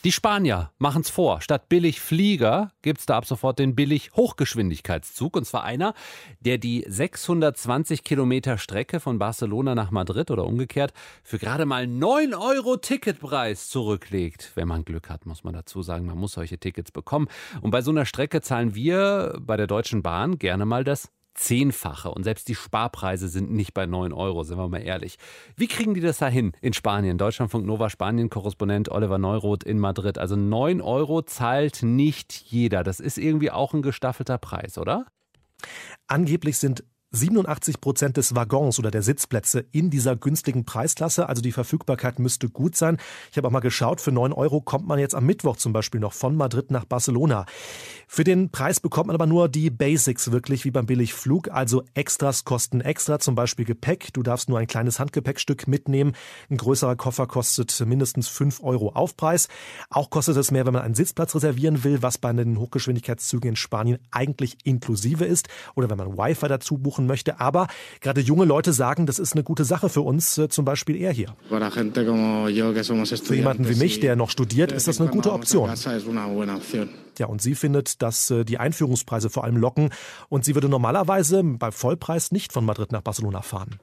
Die 0.05 0.11
Spanier 0.11 0.73
machen's 0.79 1.11
vor. 1.11 1.41
Statt 1.43 1.69
billig 1.69 2.01
Flieger 2.01 2.73
gibt's 2.83 3.07
da 3.07 3.17
ab 3.17 3.25
sofort 3.25 3.61
den 3.61 3.77
billig 3.77 4.11
Hochgeschwindigkeitszug. 4.17 5.37
Und 5.37 5.45
zwar 5.45 5.63
einer, 5.63 5.95
der 6.41 6.59
die 6.59 6.85
620 6.89 8.03
Kilometer 8.03 8.59
Strecke 8.59 8.99
von 8.99 9.21
Barcelona 9.21 9.77
nach 9.77 9.93
Madrid 9.93 10.33
oder 10.33 10.45
umgekehrt 10.45 10.93
für 11.23 11.39
gerade 11.39 11.67
mal 11.67 11.87
9 11.87 12.35
Euro 12.35 12.79
Ticketpreis 12.79 13.69
zurücklegt. 13.69 14.51
Wenn 14.57 14.67
man 14.67 14.85
Glück 14.85 15.09
hat, 15.09 15.25
muss 15.25 15.45
man 15.45 15.55
dazu 15.55 15.83
sagen, 15.83 16.07
man 16.07 16.19
muss 16.19 16.33
solche 16.33 16.59
Tickets 16.59 16.91
bekommen. 16.91 17.29
Und 17.61 17.71
bei 17.71 17.81
so 17.81 17.93
einer 17.93 18.05
Strecke 18.05 18.41
zahlen 18.41 18.75
wir 18.75 19.39
bei 19.41 19.57
der 19.57 19.69
Deutschen 19.69 20.03
Bahn 20.03 20.37
gerne 20.37 20.67
mal 20.67 20.83
das 20.83 21.13
Zehnfache. 21.35 22.11
Und 22.11 22.25
selbst 22.25 22.49
die 22.49 22.55
Sparpreise 22.55 23.29
sind 23.29 23.51
nicht 23.51 23.75
bei 23.75 23.87
9 23.87 24.13
Euro, 24.13 24.43
sind 24.43 24.59
wir 24.59 24.69
mal 24.69 24.83
ehrlich. 24.83 25.17
Wie 25.57 25.67
kriegen 25.67 25.95
die 25.95 26.01
das 26.01 26.19
da 26.19 26.29
hin 26.29 26.53
in 26.61 26.73
Spanien? 26.73 27.19
Deutschlandfunk 27.19 27.67
Nova 27.67 27.91
Spanien-Korrespondent 27.91 28.91
Oliver 28.91 29.19
Neuroth 29.19 29.65
in 29.65 29.79
Madrid. 29.79 30.19
Also 30.19 30.37
9 30.37 30.81
Euro 30.81 31.23
zahlt 31.23 31.83
nicht 31.83 32.33
jeder. 32.33 32.83
Das 32.85 33.01
ist 33.01 33.19
irgendwie 33.19 33.51
auch 33.51 33.75
ein 33.75 33.83
gestaffelter 33.83 34.39
Preis, 34.39 34.79
oder? 34.79 35.07
Angeblich 36.07 36.59
sind 36.59 36.85
87 37.13 37.81
Prozent 37.81 38.17
des 38.17 38.35
Waggons 38.35 38.79
oder 38.79 38.91
der 38.91 39.03
Sitzplätze 39.03 39.65
in 39.71 39.91
dieser 39.91 40.17
günstigen 40.17 40.65
Preisklasse. 40.65 41.29
Also 41.29 41.43
die 41.43 41.53
Verfügbarkeit 41.53 42.19
müsste 42.19 42.49
gut 42.49 42.75
sein. 42.75 42.97
Ich 43.31 43.37
habe 43.37 43.49
auch 43.49 43.53
mal 43.53 43.61
geschaut, 43.61 44.01
für 44.01 44.13
9 44.13 44.33
Euro 44.33 44.61
kommt 44.61 44.87
man 44.87 44.99
jetzt 44.99 45.15
am 45.15 45.27
Mittwoch 45.27 45.57
zum 45.57 45.73
Beispiel 45.73 46.01
noch 46.01 46.15
von 46.15 46.35
Madrid 46.37 46.71
nach 46.71 46.85
Barcelona. 46.85 47.47
Für 48.09 48.25
den 48.25 48.51
Preis 48.51 48.81
bekommt 48.81 49.07
man 49.07 49.15
aber 49.15 49.27
nur 49.27 49.49
die 49.49 49.71
Basics 49.71 50.33
wirklich 50.33 50.65
wie 50.65 50.71
beim 50.71 50.87
Billigflug. 50.87 51.51
Also 51.51 51.83
Extras 51.95 52.45
kosten 52.45 52.81
extra, 52.81 53.19
zum 53.19 53.35
Beispiel 53.35 53.65
Gepäck. 53.65 54.13
Du 54.13 54.23
darfst 54.23 54.49
nur 54.49 54.59
ein 54.59 54.67
kleines 54.67 54.99
Handgepäckstück 54.99 55.69
mitnehmen. 55.69 56.13
Ein 56.51 56.57
größerer 56.57 56.97
Koffer 56.97 57.27
kostet 57.27 57.79
mindestens 57.87 58.29
5 58.29 58.63
Euro 58.63 58.91
Aufpreis. 58.91 59.49
Auch 59.91 60.11
kostet 60.11 60.37
es 60.37 60.51
mehr, 60.51 60.67
wenn 60.67 60.75
man 60.75 60.83
einen 60.83 60.95
Sitzplatz 60.95 61.35
reservieren 61.35 61.85
will, 61.85 62.03
was 62.03 62.19
bei 62.19 62.33
den 62.33 62.59
Hochgeschwindigkeitszügen 62.59 63.51
in 63.51 63.57
Spanien 63.57 63.99
eigentlich 64.11 64.57
inklusive 64.65 65.25
ist. 65.25 65.49
Oder 65.75 65.91
wenn 65.91 65.99
man 65.99 66.17
Wi-Fi 66.17 66.49
dazu 66.49 66.79
buchen 66.79 67.02
machen 67.03 67.07
möchte. 67.07 67.41
Aber 67.41 67.69
gerade 68.01 68.21
junge 68.21 68.45
Leute 68.45 68.73
sagen, 68.73 69.07
das 69.07 69.19
ist 69.19 69.35
eine 69.35 69.43
gute 69.43 69.65
Sache 69.65 69.89
für 69.89 70.01
uns, 70.03 70.39
äh, 70.39 70.49
zum 70.49 70.65
Beispiel 70.65 70.97
er 70.97 71.13
hier. 71.13 71.35
Für 71.49 73.35
jemanden 73.35 73.69
wie 73.69 73.75
mich, 73.75 74.01
der 74.01 74.17
noch 74.17 74.31
studiert, 74.31 74.73
ist 74.73 74.89
das 74.89 75.01
eine 75.01 75.11
gute 75.11 75.33
Option. 75.33 75.71
Ja, 77.19 77.27
und 77.27 77.43
sie 77.43 77.55
findet, 77.55 78.01
dass 78.01 78.31
äh, 78.31 78.45
die 78.45 78.59
Einführungspreise 78.59 79.29
vor 79.29 79.45
allem 79.45 79.57
locken 79.57 79.91
und 80.31 80.45
sie 80.45 80.55
würde 80.55 80.69
normalerweise 80.69 81.43
bei 81.45 81.71
Vollpreis 81.71 82.33
nicht 82.33 82.53
von 82.53 82.65
Madrid 82.65 82.91
nach 82.91 83.03
Barcelona 83.03 83.43
fahren. 83.43 83.79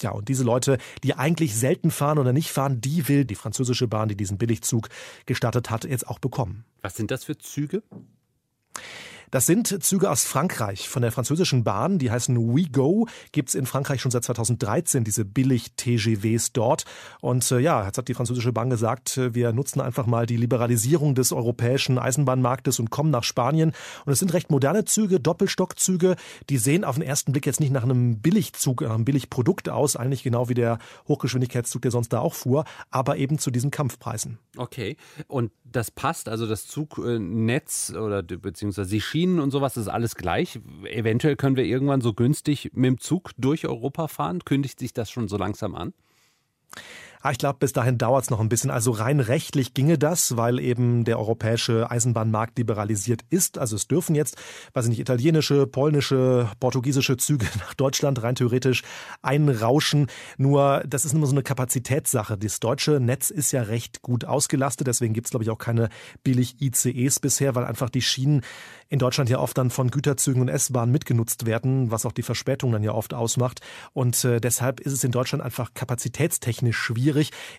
Ja, 0.00 0.10
und 0.12 0.28
diese 0.28 0.44
Leute, 0.44 0.78
die 1.02 1.14
eigentlich 1.14 1.56
selten 1.56 1.90
fahren 1.90 2.18
oder 2.18 2.32
nicht 2.32 2.50
fahren, 2.50 2.80
die 2.80 3.08
will 3.08 3.24
die 3.24 3.34
französische 3.34 3.88
Bahn, 3.88 4.08
die 4.08 4.16
diesen 4.16 4.38
Billigzug 4.38 4.88
gestartet 5.26 5.70
hat, 5.70 5.84
jetzt 5.84 6.06
auch 6.06 6.20
bekommen. 6.20 6.64
Was 6.82 6.94
sind 6.94 7.10
das 7.10 7.24
für 7.24 7.36
Züge? 7.36 7.82
Das 9.30 9.46
sind 9.46 9.82
Züge 9.82 10.10
aus 10.10 10.24
Frankreich 10.24 10.88
von 10.88 11.02
der 11.02 11.12
französischen 11.12 11.64
Bahn, 11.64 11.98
die 11.98 12.10
heißen 12.10 12.36
WeGo. 12.36 13.06
Gibt 13.32 13.50
es 13.50 13.54
in 13.54 13.66
Frankreich 13.66 14.00
schon 14.00 14.10
seit 14.10 14.24
2013 14.24 15.04
diese 15.04 15.24
Billig-TGVs 15.24 16.52
dort. 16.52 16.84
Und 17.20 17.50
äh, 17.50 17.58
ja, 17.58 17.84
jetzt 17.84 17.98
hat 17.98 18.08
die 18.08 18.14
französische 18.14 18.52
Bahn 18.52 18.70
gesagt, 18.70 19.18
äh, 19.18 19.34
wir 19.34 19.52
nutzen 19.52 19.80
einfach 19.80 20.06
mal 20.06 20.26
die 20.26 20.36
Liberalisierung 20.36 21.14
des 21.14 21.32
europäischen 21.32 21.98
Eisenbahnmarktes 21.98 22.78
und 22.78 22.90
kommen 22.90 23.10
nach 23.10 23.24
Spanien. 23.24 23.72
Und 24.06 24.12
es 24.12 24.18
sind 24.18 24.32
recht 24.32 24.50
moderne 24.50 24.84
Züge, 24.84 25.20
Doppelstockzüge. 25.20 26.16
Die 26.48 26.58
sehen 26.58 26.84
auf 26.84 26.96
den 26.96 27.04
ersten 27.04 27.32
Blick 27.32 27.46
jetzt 27.46 27.60
nicht 27.60 27.72
nach 27.72 27.82
einem 27.82 28.20
Billigzug, 28.20 28.80
nach 28.82 28.94
einem 28.94 29.04
Billigprodukt 29.04 29.68
aus, 29.68 29.96
eigentlich 29.96 30.22
genau 30.22 30.48
wie 30.48 30.54
der 30.54 30.78
Hochgeschwindigkeitszug, 31.06 31.82
der 31.82 31.90
sonst 31.90 32.12
da 32.12 32.20
auch 32.20 32.34
fuhr, 32.34 32.64
aber 32.90 33.16
eben 33.16 33.38
zu 33.38 33.50
diesen 33.50 33.70
Kampfpreisen. 33.70 34.38
Okay. 34.56 34.96
Und 35.26 35.52
das 35.64 35.90
passt, 35.90 36.28
also 36.28 36.46
das 36.46 36.66
Zugnetz 36.66 37.92
oder 37.94 38.22
beziehungsweise 38.22 38.90
die 38.90 39.00
Schienen 39.18 39.40
und 39.40 39.50
sowas 39.50 39.76
ist 39.76 39.88
alles 39.88 40.14
gleich. 40.14 40.60
Eventuell 40.84 41.34
können 41.34 41.56
wir 41.56 41.64
irgendwann 41.64 42.00
so 42.00 42.14
günstig 42.14 42.70
mit 42.74 42.84
dem 42.84 42.98
Zug 43.00 43.32
durch 43.36 43.66
Europa 43.66 44.06
fahren. 44.06 44.44
Kündigt 44.44 44.78
sich 44.78 44.92
das 44.92 45.10
schon 45.10 45.26
so 45.26 45.36
langsam 45.36 45.74
an? 45.74 45.92
Ah, 47.20 47.32
ich 47.32 47.38
glaube, 47.38 47.58
bis 47.58 47.72
dahin 47.72 47.98
dauert 47.98 48.24
es 48.24 48.30
noch 48.30 48.40
ein 48.40 48.48
bisschen. 48.48 48.70
Also 48.70 48.92
rein 48.92 49.20
rechtlich 49.20 49.74
ginge 49.74 49.98
das, 49.98 50.36
weil 50.36 50.60
eben 50.60 51.04
der 51.04 51.18
europäische 51.18 51.90
Eisenbahnmarkt 51.90 52.58
liberalisiert 52.58 53.22
ist. 53.30 53.58
Also 53.58 53.76
es 53.76 53.88
dürfen 53.88 54.14
jetzt, 54.14 54.36
weiß 54.74 54.84
ich 54.84 54.90
nicht, 54.90 55.00
italienische, 55.00 55.66
polnische, 55.66 56.48
portugiesische 56.60 57.16
Züge 57.16 57.46
nach 57.58 57.74
Deutschland 57.74 58.22
rein 58.22 58.36
theoretisch 58.36 58.82
einrauschen. 59.20 60.06
Nur 60.36 60.84
das 60.86 61.04
ist 61.04 61.12
immer 61.12 61.26
so 61.26 61.32
eine 61.32 61.42
Kapazitätssache. 61.42 62.38
Das 62.38 62.60
deutsche 62.60 63.00
Netz 63.00 63.30
ist 63.30 63.52
ja 63.52 63.62
recht 63.62 64.02
gut 64.02 64.24
ausgelastet. 64.24 64.86
Deswegen 64.86 65.14
gibt 65.14 65.26
es, 65.26 65.30
glaube 65.32 65.44
ich, 65.44 65.50
auch 65.50 65.58
keine 65.58 65.88
billig 66.22 66.60
ICEs 66.60 67.18
bisher, 67.18 67.54
weil 67.54 67.64
einfach 67.64 67.90
die 67.90 68.02
Schienen 68.02 68.42
in 68.88 68.98
Deutschland 68.98 69.28
ja 69.28 69.38
oft 69.38 69.58
dann 69.58 69.70
von 69.70 69.90
Güterzügen 69.90 70.40
und 70.40 70.48
S-Bahnen 70.48 70.92
mitgenutzt 70.92 71.46
werden, 71.46 71.90
was 71.90 72.06
auch 72.06 72.12
die 72.12 72.22
Verspätung 72.22 72.72
dann 72.72 72.82
ja 72.82 72.92
oft 72.92 73.12
ausmacht. 73.12 73.60
Und 73.92 74.24
äh, 74.24 74.40
deshalb 74.40 74.80
ist 74.80 74.92
es 74.92 75.04
in 75.04 75.10
Deutschland 75.10 75.44
einfach 75.44 75.74
kapazitätstechnisch 75.74 76.78
schwierig. 76.78 77.07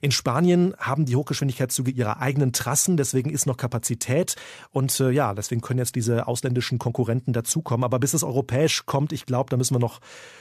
In 0.02 0.12
Spanien 0.12 0.74
haben 0.78 1.06
die 1.06 1.16
Hochgeschwindigkeitszüge 1.16 1.92
ihre 1.92 2.20
eigenen 2.20 2.54
Trassen, 2.54 2.98
deswegen 2.98 3.30
ist 3.30 3.46
noch 3.46 3.58
Kapazität. 3.58 4.36
Und 4.72 5.00
äh, 5.00 5.12
ja, 5.12 5.34
deswegen 5.34 5.62
können 5.62 5.80
jetzt 5.80 5.96
diese 5.96 6.28
ausländischen 6.28 6.80
Konkurrenten 6.80 7.34
dazukommen. 7.34 7.84
Aber 7.84 8.00
bis 8.00 8.14
es 8.14 8.24
europäisch 8.24 8.86
kommt, 8.86 9.12
ich 9.12 9.26
glaube, 9.26 9.50
da 9.50 9.58
müssen 9.58 9.76
wir 9.76 9.80
noch 9.80 10.00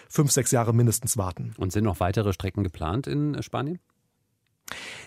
fünf, 0.09 0.31
sechs 0.31 0.51
Jahre 0.51 0.73
mindestens 0.73 1.16
warten. 1.16 1.55
Und 1.59 1.73
sind 1.73 1.85
noch 1.85 2.01
weitere 2.01 2.33
Strecken 2.33 2.64
geplant 2.64 3.07
in 3.07 3.42
Spanien? 3.42 3.79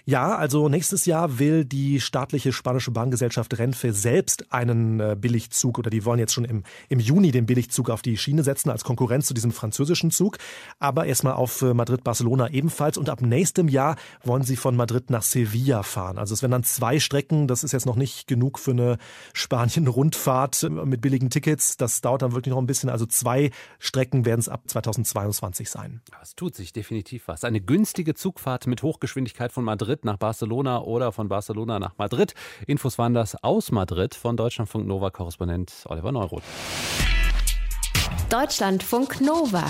Ja, 0.06 0.36
also 0.36 0.68
nächstes 0.68 1.06
Jahr 1.06 1.38
will 1.38 1.64
die 1.64 2.02
staatliche 2.02 2.52
spanische 2.52 2.92
Bahngesellschaft 2.92 3.58
Renfe 3.60 3.94
selbst 3.94 4.52
einen 4.52 5.00
äh, 5.00 5.16
Billigzug 5.20 5.78
oder 5.78 5.90
die 5.90 6.06
wollen 6.06 6.20
jetzt 6.20 6.34
schon 6.34 6.46
im, 6.46 6.64
im 6.90 7.00
Juni 7.00 7.32
den 7.32 7.46
Billigzug 7.46 7.90
auf 7.90 8.02
die 8.02 8.18
Schiene 8.18 8.44
setzen 8.44 8.72
als 8.72 8.84
Konkurrenz 8.84 9.28
zu 9.28 9.34
diesem 9.34 9.52
französischen 9.52 10.10
Zug. 10.10 10.38
Aber 10.80 11.06
erstmal 11.06 11.34
auf 11.34 11.62
äh, 11.62 11.74
Madrid-Barcelona 11.74 12.50
ebenfalls 12.50 12.98
und 12.98 13.10
ab 13.10 13.22
nächstem 13.22 13.68
Jahr 13.68 13.96
wollen 14.24 14.44
sie 14.44 14.56
von 14.56 14.76
Madrid 14.76 15.12
nach 15.12 15.22
Sevilla 15.22 15.84
fahren. 15.84 16.18
Also 16.18 16.34
es 16.34 16.42
werden 16.42 16.54
dann 16.54 16.64
zwei 16.64 17.00
Strecken. 17.00 17.48
Das 17.48 17.64
ist 17.64 17.72
jetzt 17.72 17.86
noch 17.86 17.96
nicht 17.96 18.28
genug 18.28 18.58
für 18.58 18.72
eine 18.72 18.98
Spanien-Rundfahrt 19.34 20.64
äh, 20.64 20.70
mit 20.70 21.02
billigen 21.02 21.30
Tickets. 21.30 21.78
Das 21.78 22.02
dauert 22.02 22.24
dann 22.24 22.34
wirklich 22.34 22.52
noch 22.52 22.62
ein 22.62 22.68
bisschen. 22.68 22.90
Also 22.90 23.06
zwei 23.06 23.52
Strecken 23.78 24.26
werden 24.26 24.40
es 24.40 24.50
ab 24.50 24.64
2022 24.66 25.70
sein. 25.70 26.02
Es 26.22 26.36
tut 26.36 26.56
sich 26.56 26.74
definitiv 26.74 27.28
was. 27.28 27.44
Eine 27.44 27.62
günstige 27.62 28.16
Zugfahrt 28.16 28.66
mit 28.66 28.82
Hochgeschwindigkeit 28.82 29.51
von 29.52 29.64
Madrid 29.64 30.06
nach 30.06 30.18
Barcelona 30.18 30.82
oder 30.82 31.12
von 31.12 31.28
Barcelona 31.28 31.80
nach 31.80 31.98
Madrid. 31.98 32.34
Infos 32.68 32.98
waren 32.98 33.14
das 33.14 33.36
aus 33.44 33.72
Madrid 33.72 34.16
von 34.16 34.38
Deutschlandfunk 34.38 34.88
Nova 34.88 35.10
Korrespondent 35.10 35.72
Oliver 35.86 36.12
Neuroth. 36.12 36.44
Deutschlandfunk 38.30 39.22
Nova. 39.22 39.66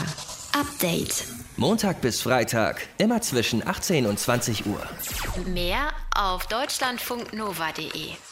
Update. 0.54 1.26
Montag 1.58 2.02
bis 2.02 2.22
Freitag, 2.22 2.88
immer 2.98 3.22
zwischen 3.22 3.66
18 3.66 4.06
und 4.06 4.20
20 4.20 4.66
Uhr. 4.66 4.82
Mehr 5.48 5.90
auf 6.16 6.46
deutschlandfunknova.de. 6.48 8.31